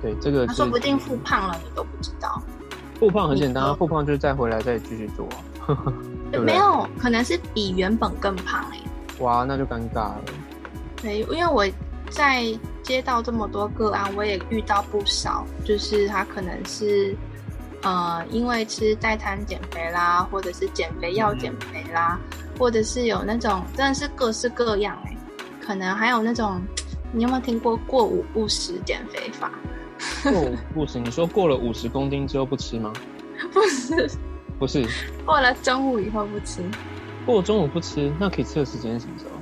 [0.00, 2.40] 对，这个他说不定复胖了，你都不知道，
[3.00, 5.26] 复胖很简单啊，复胖就是再回来再继续做
[5.66, 5.92] 啊。
[6.30, 8.78] 对对没有，可能是比原本更胖，哎。
[9.20, 10.24] 哇，那就尴尬了。
[11.04, 11.66] 对，因为我
[12.10, 12.42] 在
[12.82, 17.14] 接到这么多个案，我也遇到不少，就是他可能是
[17.82, 22.18] 呃，因为吃代餐减肥啦，或者是减肥药减肥啦，
[22.58, 25.14] 或者是有那种真的是各式各样哎、
[25.60, 26.58] 可能还有那种，
[27.12, 29.50] 你有没有听过过午不食减肥法？
[30.22, 32.90] 过午不食，你说过了五十公斤之后不吃吗？
[33.52, 34.10] 不是，
[34.58, 34.86] 不是，
[35.26, 36.62] 过了中午以后不吃，
[37.26, 39.33] 过中午不吃，那可以吃的时间是什么时候？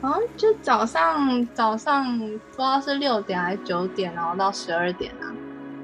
[0.00, 5.32] 好像就早上早上不知道是六点还是九点，然后到十二点啊。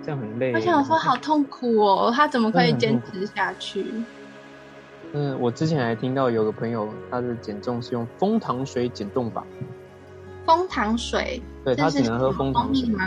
[0.04, 0.52] 这样很累。
[0.52, 3.86] 我想说好痛苦哦，他怎么可以坚持下去？
[5.14, 9.44] 嗯，我之前还听到有个朋友，他的减重是用蜂糖水减重法，
[10.46, 13.04] 蜂糖水，对他只能喝蜂糖水，吗？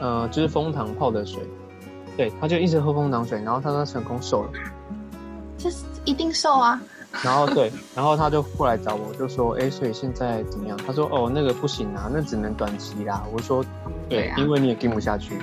[0.00, 1.42] 呃，就是蜂糖泡的水，
[2.16, 4.50] 对，他就一直喝蜂糖水，然后他说他成功瘦了，
[5.58, 6.80] 这是一定瘦啊！
[7.24, 10.78] 然后对，然后他就过来找我，就说，哎，所以现在怎么样？
[10.86, 13.24] 他说，哦，那个不行啊，那只能短期啦。
[13.32, 13.64] 我说，
[14.08, 15.38] 对，对啊因为你也跟不下去，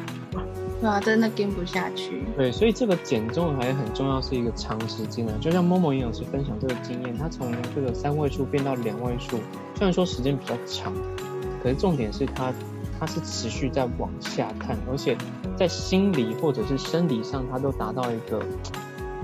[0.80, 2.24] 对啊，真的跟不下去。
[2.38, 5.34] 对，所以这个减重还很重要，是一个长时间的。
[5.40, 9.40] 就像某某营养师分享这个经验，他从这个三位数变到两位数，
[9.76, 10.94] 虽然说时间比较长，
[11.62, 12.54] 可是重点是他
[13.00, 15.18] 他是持续在往下看，而且
[15.58, 18.40] 在心理或者是生理上，他都达到一个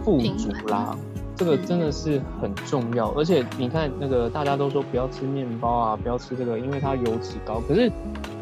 [0.04, 0.98] 富足啦。
[1.42, 7.60] 这个真的是很重要，而且你看那个大家都说不要吃面包啊，不要吃这个，因为它油脂高。
[7.68, 7.92] 可是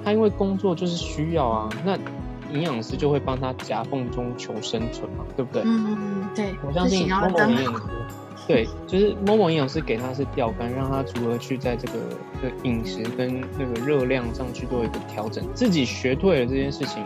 [0.04, 1.96] 他因为工作就是需要啊，那
[2.52, 5.64] 营养师就会帮他夹缝中求生存嘛，对不对？
[5.66, 7.40] 嗯，对，我相信某某。
[7.48, 7.82] 营养师，
[8.46, 11.94] 对，就是某某营养师给他是钓竿，让他如何去在这个
[12.44, 15.42] 的饮食跟那个热量上去做一个调整。
[15.54, 17.02] 自己学会了这件事情，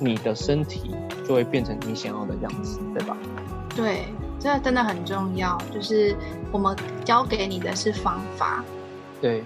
[0.00, 0.90] 你的身体
[1.24, 3.16] 就会变成你想要的样子，对吧？
[3.76, 4.06] 对，
[4.40, 5.56] 这真的很重要。
[5.72, 6.14] 就是
[6.52, 8.64] 我们教给你的是方法，
[9.20, 9.42] 对，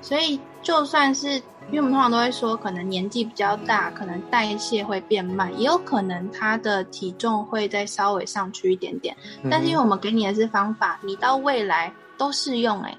[0.00, 1.34] 所以就算是
[1.70, 9.16] 因为我们通常都会说，可能年纪比较大，可能代谢会变慢，也有可能他的体重会再稍微上去一点点。
[9.50, 12.98] 但是因为嗯我们给你的是方法，你到未来都适用、欸，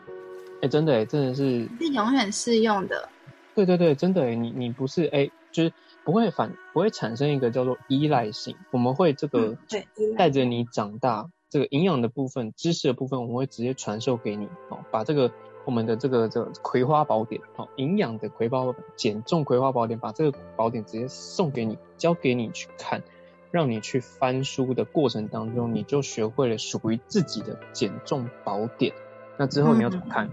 [0.61, 3.07] 哎、真的哎，真的是是永远适用的。
[3.55, 5.71] 对对对，真的哎，你你不是哎，就是
[6.07, 15.29] 不会反不会产生一个叫做依赖性，我们会这个对带着你长大，这个营养的部分、知识的部分，我们会直接传授给你哦，把这个
[15.65, 23.03] 我们的这个这个葵花宝典哦，营养的葵花减重葵花宝典，把这个宝典直接送给你，交给你去看，
[23.51, 28.93] 让你去翻书的过程当中，你就学会了属于自己的减重宝典。
[29.35, 30.29] 那之后你要怎么看？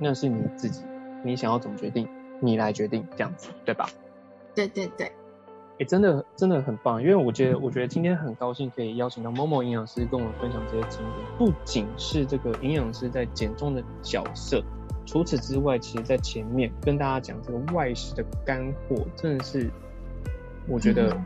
[0.00, 0.82] 那是你自己，
[1.22, 2.08] 你想要怎么决定，
[2.40, 3.88] 你来决定，这样子，对吧？
[4.54, 5.12] 对对对，
[5.78, 11.10] 哎，真的真的很棒，因为我觉得，我觉得今天很高兴可以邀请到某某营养师跟我们分享这些经验。
[11.38, 14.62] 不仅是这个营养师在减重的角色，
[15.04, 19.68] 除此之外，其实在前面跟大家讲这个外食的干货，真的是
[20.68, 21.16] 我觉得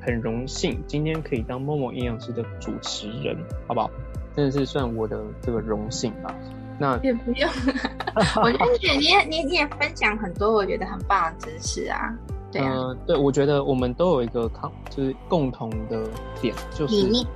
[0.00, 3.90] 很荣幸，今天可以当某某营养师的主持人，好不好？
[4.34, 6.34] 真的是算我的这个荣幸吧。
[6.78, 7.48] 那也不用，
[8.42, 12.14] 我觉得你你你你也分享很多我觉得很棒的知识啊，
[12.52, 16.08] 对啊，对，我觉得我们都有一个抗，就是共同的
[16.40, 17.26] 点，就是理念，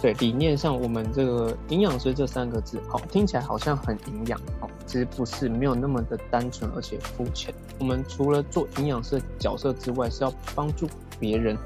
[0.00, 7.52] 对理念上，我们这个营养师这三个字，好听起来好像很营养，哦，其实不是，没有那么的单纯而且肤浅。
[7.78, 10.86] 我们除了做营养师的角色之外，是要帮助
[11.18, 11.56] 别人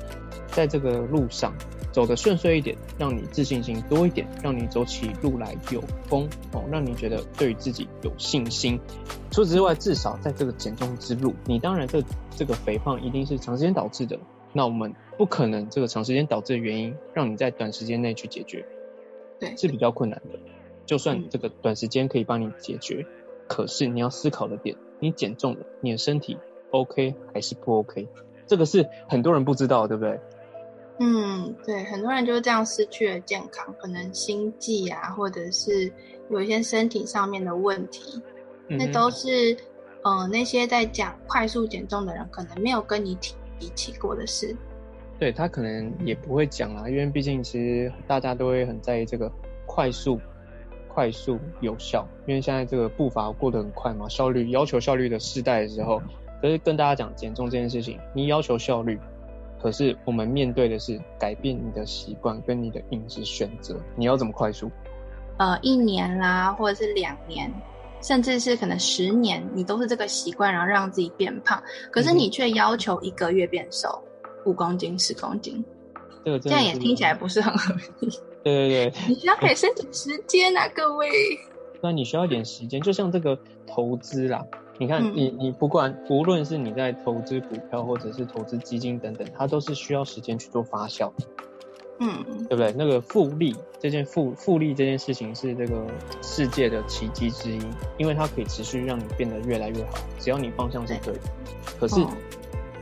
[0.47, 1.53] 在这个路上。
[1.93, 8.81] 走得顺遂一点，让你自信心多一点，让你走起路来有风哦，让你觉得对于自己有信心。
[9.31, 12.03] 除此之外，至少在这个减重之路，你当然这
[12.37, 14.19] 这个肥胖一定是长时间导致的，
[14.53, 18.65] 那我们不可能这个长时间导致的原因让你在短时间内去解决，
[19.39, 20.39] 对，是比较困难的。
[20.87, 23.07] 就算这个短时间可以帮你解决，
[23.47, 26.37] 可是你要思考的点，你减重了，你的身体
[26.71, 28.09] OK 还是不 OK？
[28.47, 30.19] 这个是很多人不知道，对不对？
[31.03, 35.91] 嗯，对，很多人就是这样失去了健康，可能心悸啊，或者是
[36.29, 38.21] 有一些身体上面的问题，
[38.69, 39.57] 那都是
[40.03, 43.35] 呃那些在讲快速减重的人可能没有跟你提
[43.75, 44.55] 起过的事。
[45.19, 49.33] 对他可能也不会讲啦，因为毕竟其实大家都会很在意这个
[49.67, 50.21] 快速、
[50.87, 56.03] 快速有效，因为现在这个步伐过得很快嘛，效率要求效率的时代的时候，
[56.43, 58.99] 可是跟大家讲减重这件事情，你要求效率。
[59.63, 64.71] 可是我们面对的是改变你的习惯跟你的饮食选择，你要怎么快速？
[65.39, 67.53] 呃，一年啦，或者是两年，
[68.03, 71.63] 甚至是可能十年，你都是这个习惯，然后让自己变胖。
[71.91, 74.03] 可是你却要求一个月变瘦
[74.45, 75.65] 五公斤、十公斤，
[76.25, 78.09] 这个这样也听起来不是很合理。
[78.43, 81.09] 对对对，你需要给身体时间啊，各位。
[81.83, 84.45] 那你需要一点时间，就像这个投资啦。
[84.81, 91.13] 你看，你你不管无论是你在投资股票，或者是投资基金等等，它都是需要时间去做发酵，
[91.99, 92.73] 嗯，对不对？
[92.79, 95.87] 那个复利这件复复利这件事情是这个
[96.23, 97.61] 世界的奇迹之一，
[97.99, 101.21] 因为它可以持续让你变得越来越好，只要你方向是对的。
[101.79, 101.97] 可是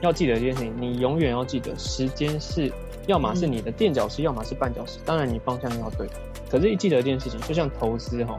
[0.00, 2.72] 要记得一件事情，你永远要记得，时间是
[3.08, 5.00] 要么是你的垫脚石，要么是绊脚石。
[5.04, 6.06] 当然你方向要对，
[6.48, 8.38] 可是一记得一件事情，就像投资哈。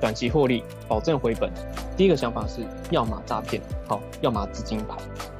[0.00, 1.50] 短期获利，保证回本。
[1.96, 4.96] 第一个想法是，要么诈骗，好，要么资金盘。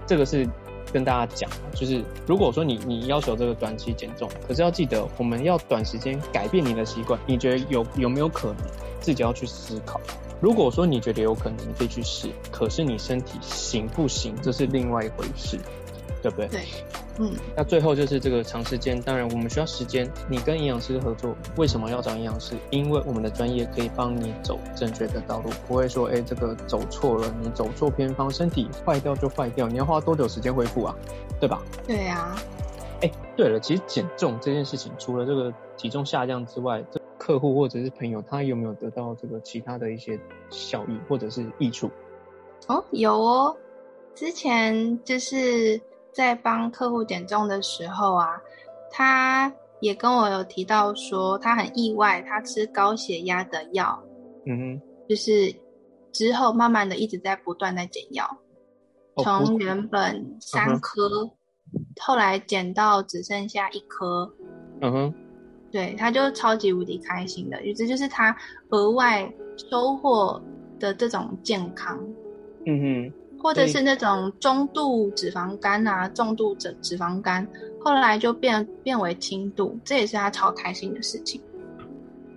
[0.06, 0.46] 这个是
[0.92, 8.56] 跟大家讲，就是如果说你你要求这个短期减重，可是要记得，我们要短时间改变你的习惯，你觉得有有没有可能？
[9.00, 9.98] 自己要去思考。
[10.42, 12.28] 如果说你觉得有可能，你可以去试。
[12.50, 15.58] 可是你身体行不行，这是另外一回事，
[16.22, 16.48] 对不对？
[16.48, 16.60] 对。
[17.18, 20.10] 嗯，那最后就是这个长时间，当然我们需要时间。
[20.28, 22.54] 你跟营养师合作，为什么要找营养师？
[22.70, 30.96] 因为我们的专业可以帮你走正确的道路，不会说，哎，这个走错了，你走错偏方，身体坏掉就坏掉，你要花多久时间恢复啊？
[31.38, 31.60] 对吧？
[31.86, 32.34] 对呀。
[33.02, 41.90] 哎，对了，其实减重这件事情，除了这个体重下降之外，这客户或者是朋友，他有没有得到这个其他的一些效益或者是益处？
[42.66, 43.56] 哦，有哦，
[44.14, 45.78] 之前就是。
[46.12, 48.40] 在帮客户减重的时候啊，
[48.90, 54.02] 他也跟我有提到说，他很意外，他吃高血压的药，
[54.46, 55.54] 嗯哼，就是
[56.12, 58.28] 之后慢慢的一直在不断在减药，
[59.16, 61.30] 从原本三颗，
[62.00, 64.30] 后来减到只剩下一颗，
[64.80, 65.14] 嗯哼，
[65.70, 68.36] 对，他就超级无敌开心的，这就是他
[68.70, 69.32] 额外
[69.70, 70.42] 收获
[70.78, 71.98] 的这种健康，
[72.66, 73.12] 嗯哼。
[73.42, 77.46] 或者是那种中度脂肪肝啊，重度脂脂肪肝，
[77.82, 81.40] 后来就变变为轻度，这也是他超开心的事情。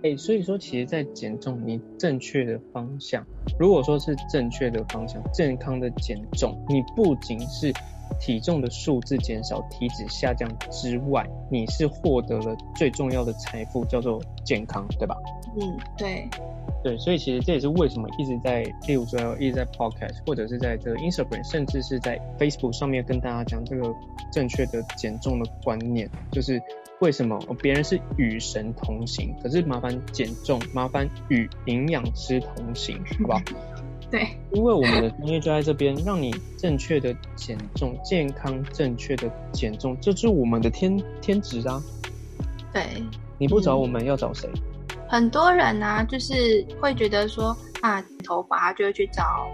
[0.02, 3.24] 哎，所以说，其实，在减重，你正确的方向，
[3.58, 7.72] 如果说是正确的方向，健康的减重，你不仅是
[8.20, 15.16] 体重的数字减少，体脂下降之外，你是获得了最重要的财富，叫做健康，对吧？
[15.58, 16.28] 嗯，对。
[16.84, 23.90] 对，所以其实这也是为什么一直在，例如说一直在 podcast 或者是在这个 Instagram，甚至是在 Facebook 上面跟大家讲这个
[24.30, 26.60] 正确的减重的观念，就是
[27.00, 33.40] 为什么别人是与神同行，可是麻烦减重，麻烦与营养师同行，好不好？
[34.10, 41.82] 对，因为我们的专业就在这边，让你正确的减重，健康正确的减重，这是我们的天天职啊。
[42.74, 42.82] 对，
[43.38, 44.46] 你不找我们要找谁？
[45.14, 49.46] 很多人呢，就是会觉得说啊，头发他就会去找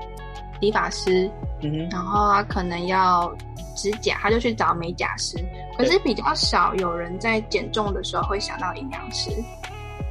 [0.59, 1.31] 理发师，
[1.61, 3.31] 嗯，然后他可能要
[3.77, 5.37] 指甲，他就去找美甲师。
[5.77, 9.31] 可是比较少有人在减重的时候会想到营养师，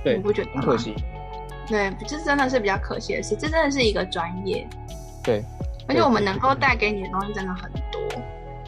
[0.04, 0.94] 对，你不觉得很可惜？
[1.68, 3.36] 对，这真的是比较可惜的事。
[3.36, 4.68] 这真的是一个专业，
[5.24, 5.44] 对，
[5.88, 8.00] 而且我们能够带给你的东西真的很多，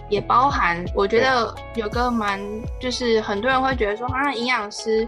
[0.09, 2.39] 也包含我觉得有个蛮，
[2.79, 5.07] 就是很多人会觉得说啊，营养师。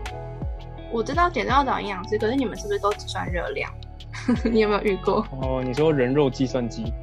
[0.94, 3.70] 我知道减重要找营养师，可是你们是不是都只算热量？
[4.46, 5.26] 你有没有遇过？
[5.42, 6.94] 哦，你说人肉计算机？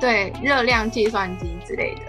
[0.00, 2.00] 对，热量计算机之类的。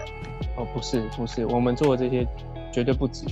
[0.56, 2.26] 哦，不是，不是，我们做的这些
[2.72, 3.26] 绝对不止。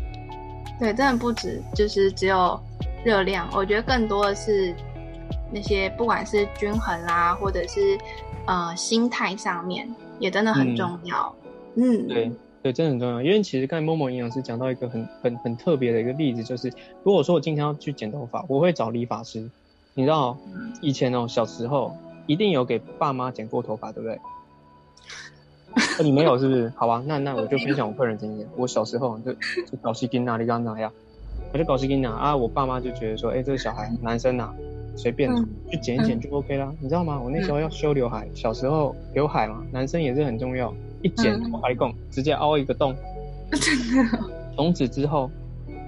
[0.79, 2.61] 对，真的不止，就是只有
[3.03, 3.49] 热量。
[3.53, 4.75] 我觉得更多的是
[5.51, 7.99] 那些不管是均衡啦，或者是
[8.47, 9.89] 呃心态上面，
[10.19, 11.35] 也真的很重要。
[11.77, 12.31] 嗯，对。
[12.67, 13.23] 对，真的很重要。
[13.23, 16.73] 因为其实刚才某某营养师讲到一个很很很特别的一个例子，就是
[17.05, 19.49] 如果说我今天要去剪头发，我会找理发师。
[19.95, 20.37] 你知道，
[20.81, 21.97] 以前哦，小时候
[22.27, 24.19] 一定有给爸妈剪过头发，对不对？
[26.03, 26.73] 你没有是不是？
[26.75, 28.49] 好吧，那那我就分享我个人经验。
[28.57, 30.93] 我小时候就就搞西金啊，你刚刚哪样？
[31.53, 32.37] 我就搞西金啊啊！
[32.37, 34.53] 我爸妈就觉得说，哎，这个小孩男生呐，
[34.97, 35.31] 随便
[35.71, 36.75] 去剪一剪就 OK 啦。
[36.81, 37.21] 你知道吗？
[37.23, 40.75] 我那时候要修刘海，小时候刘海嘛，男生也是很重要。
[41.07, 42.93] 一剪，我还讲，直接凹一个洞。
[43.53, 44.19] 真的。
[44.57, 45.31] 从此之后，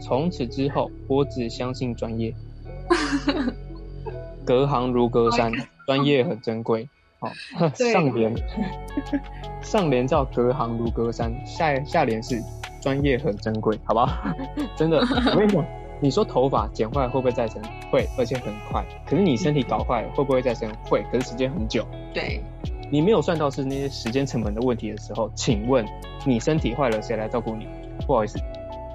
[0.01, 2.33] 从此之后，我只相信专业。
[4.45, 5.53] 隔行如隔山，
[5.87, 6.89] 专业很珍贵。
[7.19, 7.29] 好，
[7.75, 8.33] 上联，
[9.61, 12.41] 上联叫隔行如隔山，下下联是
[12.81, 14.33] 专业很珍贵，好不好？
[14.77, 15.66] 真的，我跟你讲，
[16.01, 17.61] 你说头发剪坏会不会再生？
[17.91, 18.85] 会，而且很快。
[19.05, 20.73] 可是你身体搞坏了会不会再生？
[20.89, 21.85] 会，可是时间很久。
[22.14, 22.41] 对。
[22.91, 25.84] 你没有算到是那些时间成本的问题的时候，请问
[26.24, 27.66] 你身体坏了谁来照顾你？
[28.07, 28.39] 不好意思，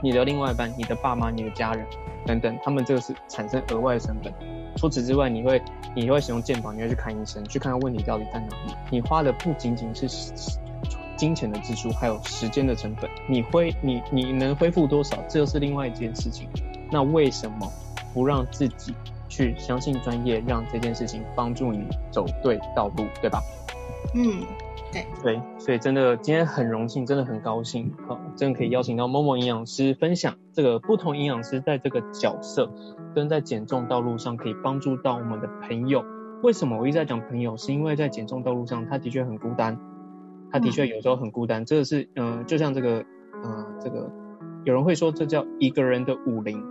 [0.01, 1.85] 你的另外一半、你的爸妈、你的家人
[2.25, 4.33] 等等，他们这个是产生额外的成本。
[4.75, 5.61] 除此之外，你会
[5.95, 8.73] 你会使用健保，你会去看医生，去看看问题到底在哪里。
[8.89, 10.07] 你花的不仅仅是
[11.15, 13.07] 金钱的支出，还有时间的成本。
[13.29, 16.47] 你恢你你能恢复多少，这又是另外一件事情。
[16.89, 17.71] 那为什么
[18.13, 18.95] 不让自己
[19.29, 23.39] 去相信专业，让这件事情帮助你走对道路，对吧？
[24.15, 24.45] 嗯，
[24.91, 32.71] 对对，所以真的今天很荣幸，真的很高兴，好，真的可以邀请到某某营养师分享这个不同营养师在这个角色
[33.15, 36.05] 跟在减重道路上可以帮助到我们的朋友。
[36.43, 37.57] 为什么我一直在讲朋友？
[37.57, 39.79] 是因为在减重道路上，他的确很孤单，
[40.51, 41.65] 他的确有时候很孤单。
[41.65, 43.03] 这个是，嗯，就像这个，
[43.43, 44.11] 嗯，这个
[44.63, 46.61] 有人会说这叫一个人的武林，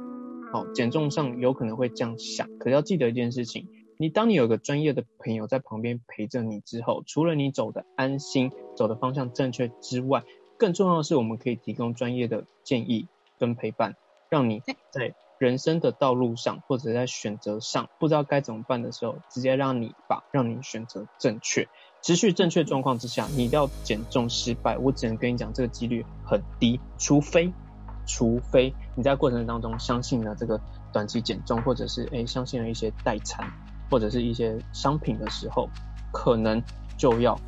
[0.53, 3.67] 好，减重上有可能会这样想，可是要记得一件事情。
[3.99, 10.25] 你当你有个专业的朋友在旁边陪着你之后，除了你走的安心、走的方向正确之外，
[10.59, 13.95] 更重要的是我们可以提供专业的建议跟陪伴，
[14.29, 21.69] 让你在人生的道路上或者在选择上不知道该怎么办的时候，直接让你把让你选择正确、
[22.03, 27.53] 持续正确状况之下，你要减重失败，我只能跟你讲这个几率很低，除非
[28.07, 30.61] 除非你在过程当中相信了这个
[30.93, 33.53] 短期减重，或者是诶相信了一些代餐。
[33.93, 35.69] 或者是一些商品的时候，
[36.11, 36.63] 可能
[36.97, 37.39] 就要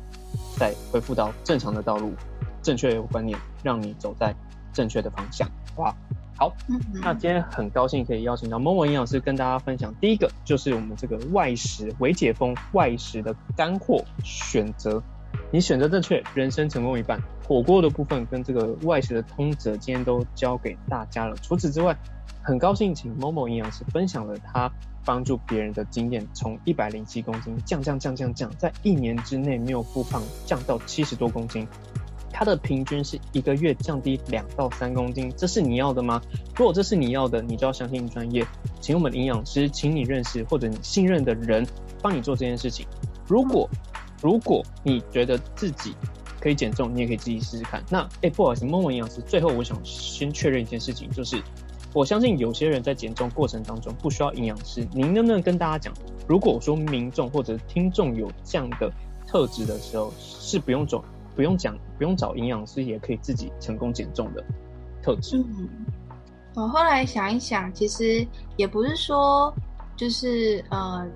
[0.59, 2.13] 再恢复到正常的道路，
[2.61, 4.35] 正确的观念，让你走在
[4.71, 5.97] 正确的方向，好不好？
[6.37, 6.53] 好，
[7.01, 9.91] 那今天很高兴可以邀请到某某营养师跟大家分享。
[9.99, 15.01] 第一个就是我们这个外食微解封外食的干货选择，
[15.49, 17.19] 你选择正确，人生成功一半。
[17.47, 21.35] 火锅的部分跟这个外食的通则，今天都教给大家了。
[21.37, 21.97] 除此之外，
[22.45, 24.71] 很高兴请某某营养师分享了他。
[25.07, 31.67] 帮助别人的经验，从一百零七公斤降降降降降，在一年之内没有复胖，降到七十多公斤。
[32.33, 36.19] 他的平均是一个月降低两到三公斤，这是你要的吗？
[36.55, 38.43] 如果这是你要的，你就要相信专业，
[38.81, 41.63] 请我们营养师，请你认识或者你信任的人
[42.01, 42.87] 帮你做这件事情。
[43.27, 43.69] 如果
[44.23, 45.93] 如果你觉得自己
[46.39, 47.83] 可以减重，你也可以自己试试看。
[47.91, 51.39] 那哎，不好意思，梦梦营养师，最后我想先确认一件事情，就是。
[51.95, 55.93] 我相信有些人在减重过程当中不需要营养师，您能不能跟大家讲，
[56.27, 58.91] 如果说民众或者听众有这样的
[59.25, 61.01] 特质的时候，是不用走、
[61.37, 64.43] 不用讲、不用找营养师也可以自己成功减重的
[65.01, 65.37] 特质？
[65.37, 65.69] 嗯，
[66.55, 68.27] 我后来想一想，其实
[68.57, 69.53] 也不是说
[69.95, 71.07] 就是呃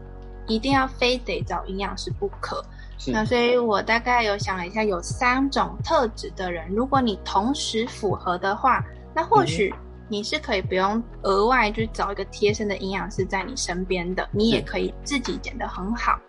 [0.48, 2.64] 一定要非得找营养师不可。
[2.98, 8.82] 是那所以我大概有想了一下，有三种特质的人，如果你同时符合的话，
[9.14, 9.74] 那或许
[10.10, 16.20] 你是可以不用额外去找一个贴身的营养师在你身边的，你也可以自己减得很好。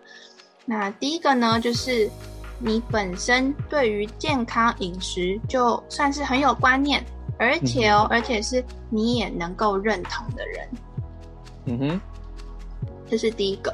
[0.65, 2.09] 那第一个呢，就是
[2.59, 7.03] 你本身对于健康饮食就算是很有观念，
[7.39, 10.69] 而且哦，而且是你也能够认同的人，
[11.65, 12.01] 嗯哼，
[13.09, 13.73] 这是第一个。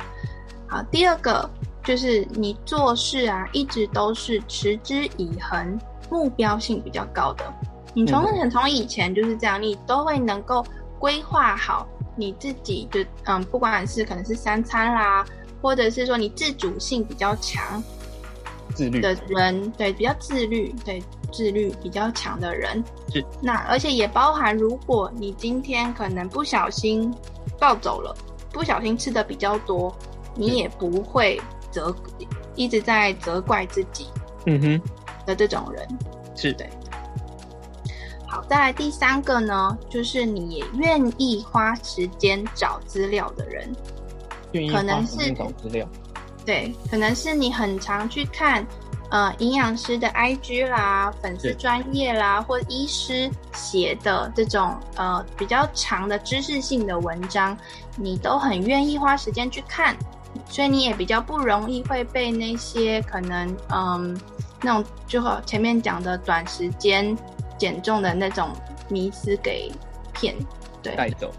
[0.69, 1.49] 好，第二个
[1.83, 5.77] 就是你做事啊，一直都是持之以恒，
[6.09, 7.53] 目标性比较高的。
[7.97, 10.63] 你从嗯很从以前就是这样，你都会能够
[10.99, 15.25] 规划好你自己就，嗯，不管是可能是三餐啦，
[15.63, 17.83] 或者是说你自主性比较强
[18.75, 21.01] 自律的人，对，比较自律，对，
[21.33, 22.83] 自律比较强的人。
[23.11, 23.25] 是。
[23.41, 27.11] 那而且也包含，如果你今天可能不小心
[27.59, 28.15] 暴走了，
[28.51, 29.91] 不小心吃的比较多，
[30.35, 31.41] 你也不会
[31.71, 31.95] 责
[32.53, 34.05] 一直在责怪自己
[34.45, 34.81] 嗯哼，
[35.25, 35.87] 的这种人。
[36.35, 36.69] 是对。
[38.27, 43.73] 好，再来第三个呢，就是你也愿意花时间找资料的人。
[44.71, 45.87] 可能是找资料，
[46.45, 48.65] 对，可能是你很常去看
[49.11, 57.55] 呃营养师的 IG 啦、粉丝专业啦，或医师写的这种呃比较长的知识性的文章，
[57.97, 59.95] 你都很愿意花时间去看，
[60.49, 64.19] 所以你也比较不容易会被那些可能嗯
[64.61, 67.15] 那种就和前面讲的短时间
[67.57, 68.49] 减重的那种
[68.89, 69.71] 迷思给
[70.13, 70.35] 骗，
[70.81, 71.31] 对带走。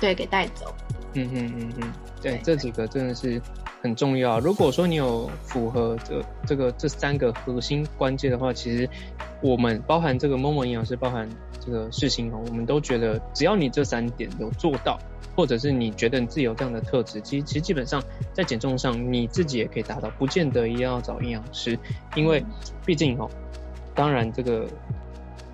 [0.00, 0.74] 对，给带走。
[1.14, 3.40] 嗯嗯嗯嗯，对，对这几个真的是
[3.80, 4.40] 很重要。
[4.40, 8.88] 如果说你有符合这这个这三个核心关键的话，其实
[9.40, 11.28] 我们包含这个某某营养师，包含
[11.60, 14.98] 这个世新哦，我们都觉得只要你这三点有做到，
[15.36, 18.02] 或者是你觉得你自己有这样的特质，其实其实基本上
[18.32, 21.78] 在减重上你自己也可以达到，不见得一定要找营养师，
[22.16, 22.44] 因为
[22.84, 23.30] 毕竟哦，
[23.94, 24.66] 当然这个。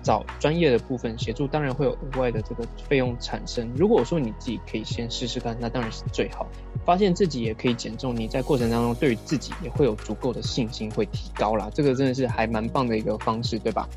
[0.03, 3.71] 找专业的部分协助，当然会有额外的这个费用产生。
[3.75, 6.47] 如果说你自己可以先试试看，那当然是最好。
[6.85, 11.69] 发现自己也可以减重，你在过程当中对于自己也会有足够的信心，会提高啦。
[11.73, 13.87] 这个真的是还蛮棒的一个方式，对吧？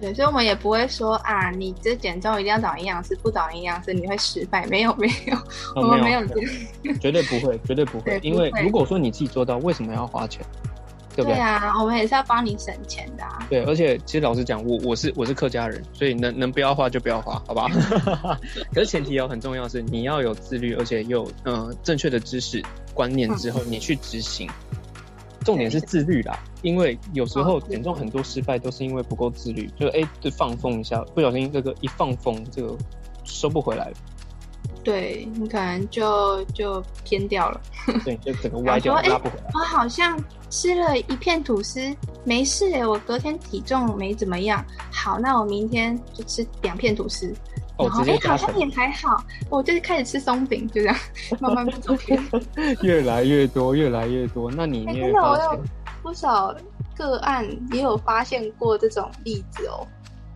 [0.00, 4.66] 对，所以我们也不会说啊，你这减重一定要找营养师，不找营养师你会失败。
[4.66, 5.36] 没有，没有，
[5.76, 6.34] 我们没有这。
[6.94, 8.18] 绝对不会，绝对不会。
[8.18, 10.44] 对因为如果说你自己做到，为什么要花钱？
[11.14, 11.38] 对不对？
[11.38, 13.46] 啊，我们也是要帮你省钱的啊。
[13.48, 17.68] 对，而且其实老实讲，我我是我是客家人，所以能能不要花就不要花，好吧？
[18.74, 22.62] 可是前提要很重要是，你要有自律，而且有呃正确的知识
[22.92, 24.48] 观念之后，你去执行。
[25.44, 32.74] 重点是自律啦，因为有时候哦减重很多失败都是因为不够自律，就哎就放风一下，不小心这个一放风，这个
[33.24, 33.92] 收不回来了，
[34.82, 37.60] 对你可能就就偏掉了。
[38.06, 39.50] 对，就整个 歪掉拉不回来。
[39.52, 40.18] 我好像
[40.54, 41.80] 吃了一片吐司，
[42.22, 44.64] 没事诶，我隔天体重没怎么样。
[44.88, 47.34] 好，那我明天就吃两片吐司。
[47.76, 50.96] 哦，然后哎，直接好像也还好，我就是开始吃松饼，就这样
[51.40, 52.24] 慢慢不走偏。
[52.82, 54.48] 越来越多，越来越多。
[54.48, 55.60] 那你真的我有
[56.04, 56.54] 不少
[56.96, 59.84] 个案也有发现过这种例子哦，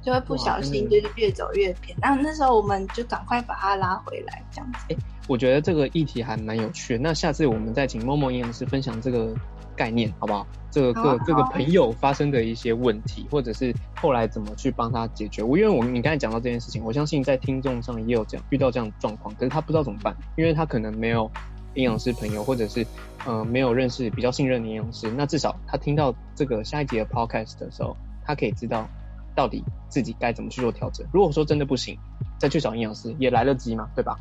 [0.04, 1.96] 就会不小心就是越走越偏。
[2.02, 4.96] 那那时候我们就赶快把它拉回来，这样子。
[5.28, 6.98] 我觉得这个议题还蛮有趣的。
[6.98, 9.32] 那下次我们再请默默营养师分享这个
[9.78, 10.44] 概念，好不好？
[10.70, 15.42] 这个这个朋友发生的一些问题，或者是后来怎么去帮他解决。
[15.42, 21.30] 我因为我你刚才讲到这件事情，我相信在听众上也有这样遇到这样的状况，可是他不知道怎么办，因为他可能没有
[21.74, 22.86] 营养师朋友，或者是
[23.24, 25.10] 呃没有认识比较信任的营养师。
[25.16, 28.86] 那至少他听到这个下一集的 podcast 的时候，他可以知道
[29.34, 31.06] 到底自己该怎么去做调整。
[31.12, 31.98] 如果说真的不行，
[32.38, 34.16] 再去找营养师也来得及嘛，对吧？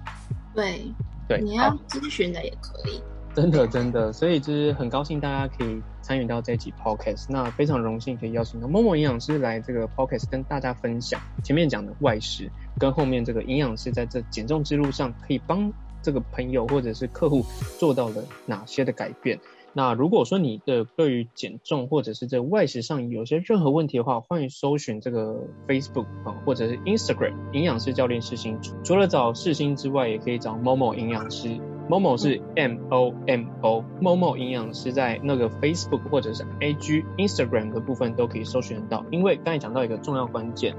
[0.56, 0.82] 对，
[1.28, 3.02] 对，你要咨询的也可以。
[3.36, 12.50] 真的真的，所以就是很高兴大家可以参与到这一集 podcast，那非常荣幸可以邀请到某某营养师来这个 podcast 跟大家分享前面讲的外食，
[12.80, 15.72] 跟后面这个营养师在这减重之路上可以帮
[16.02, 17.46] 这个朋友或者是客户
[17.78, 19.40] 做到了哪些的改变。
[19.74, 28.58] 那如果说你的对于减重或者是这外食上有些任何问题的话，欢迎搜寻这个 Facebook 啊，或者是 Instagram 营养师教练世新。
[28.84, 31.60] 除了找世新之外，也可以找某某营养师。
[31.90, 39.06] 某某是 M O M O，某某营养师在那个 Facebook 或者是 IG、Instagram 的部分都可以搜寻得到。
[39.10, 40.76] 因为刚才讲到一个重要关键，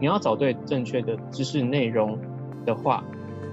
[0.00, 2.18] 你要找对正确的知识内容
[2.64, 3.02] 的话，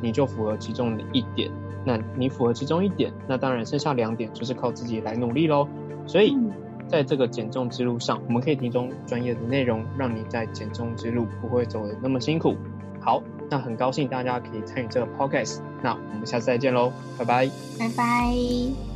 [0.01, 1.49] 你就符合其中的一点。
[1.83, 5.67] 那你符合其中一点，那当然剩下两点就是靠自己来努力喽。
[6.07, 6.51] 所以，嗯
[6.87, 12.55] 在这个减重之路上，我们可以提供专业的内容，让你在减重之路不会走得那么辛苦。
[13.01, 18.94] 好，那很高兴大家可以参与这个 podcast，那我们下次再见喽，拜拜，拜拜。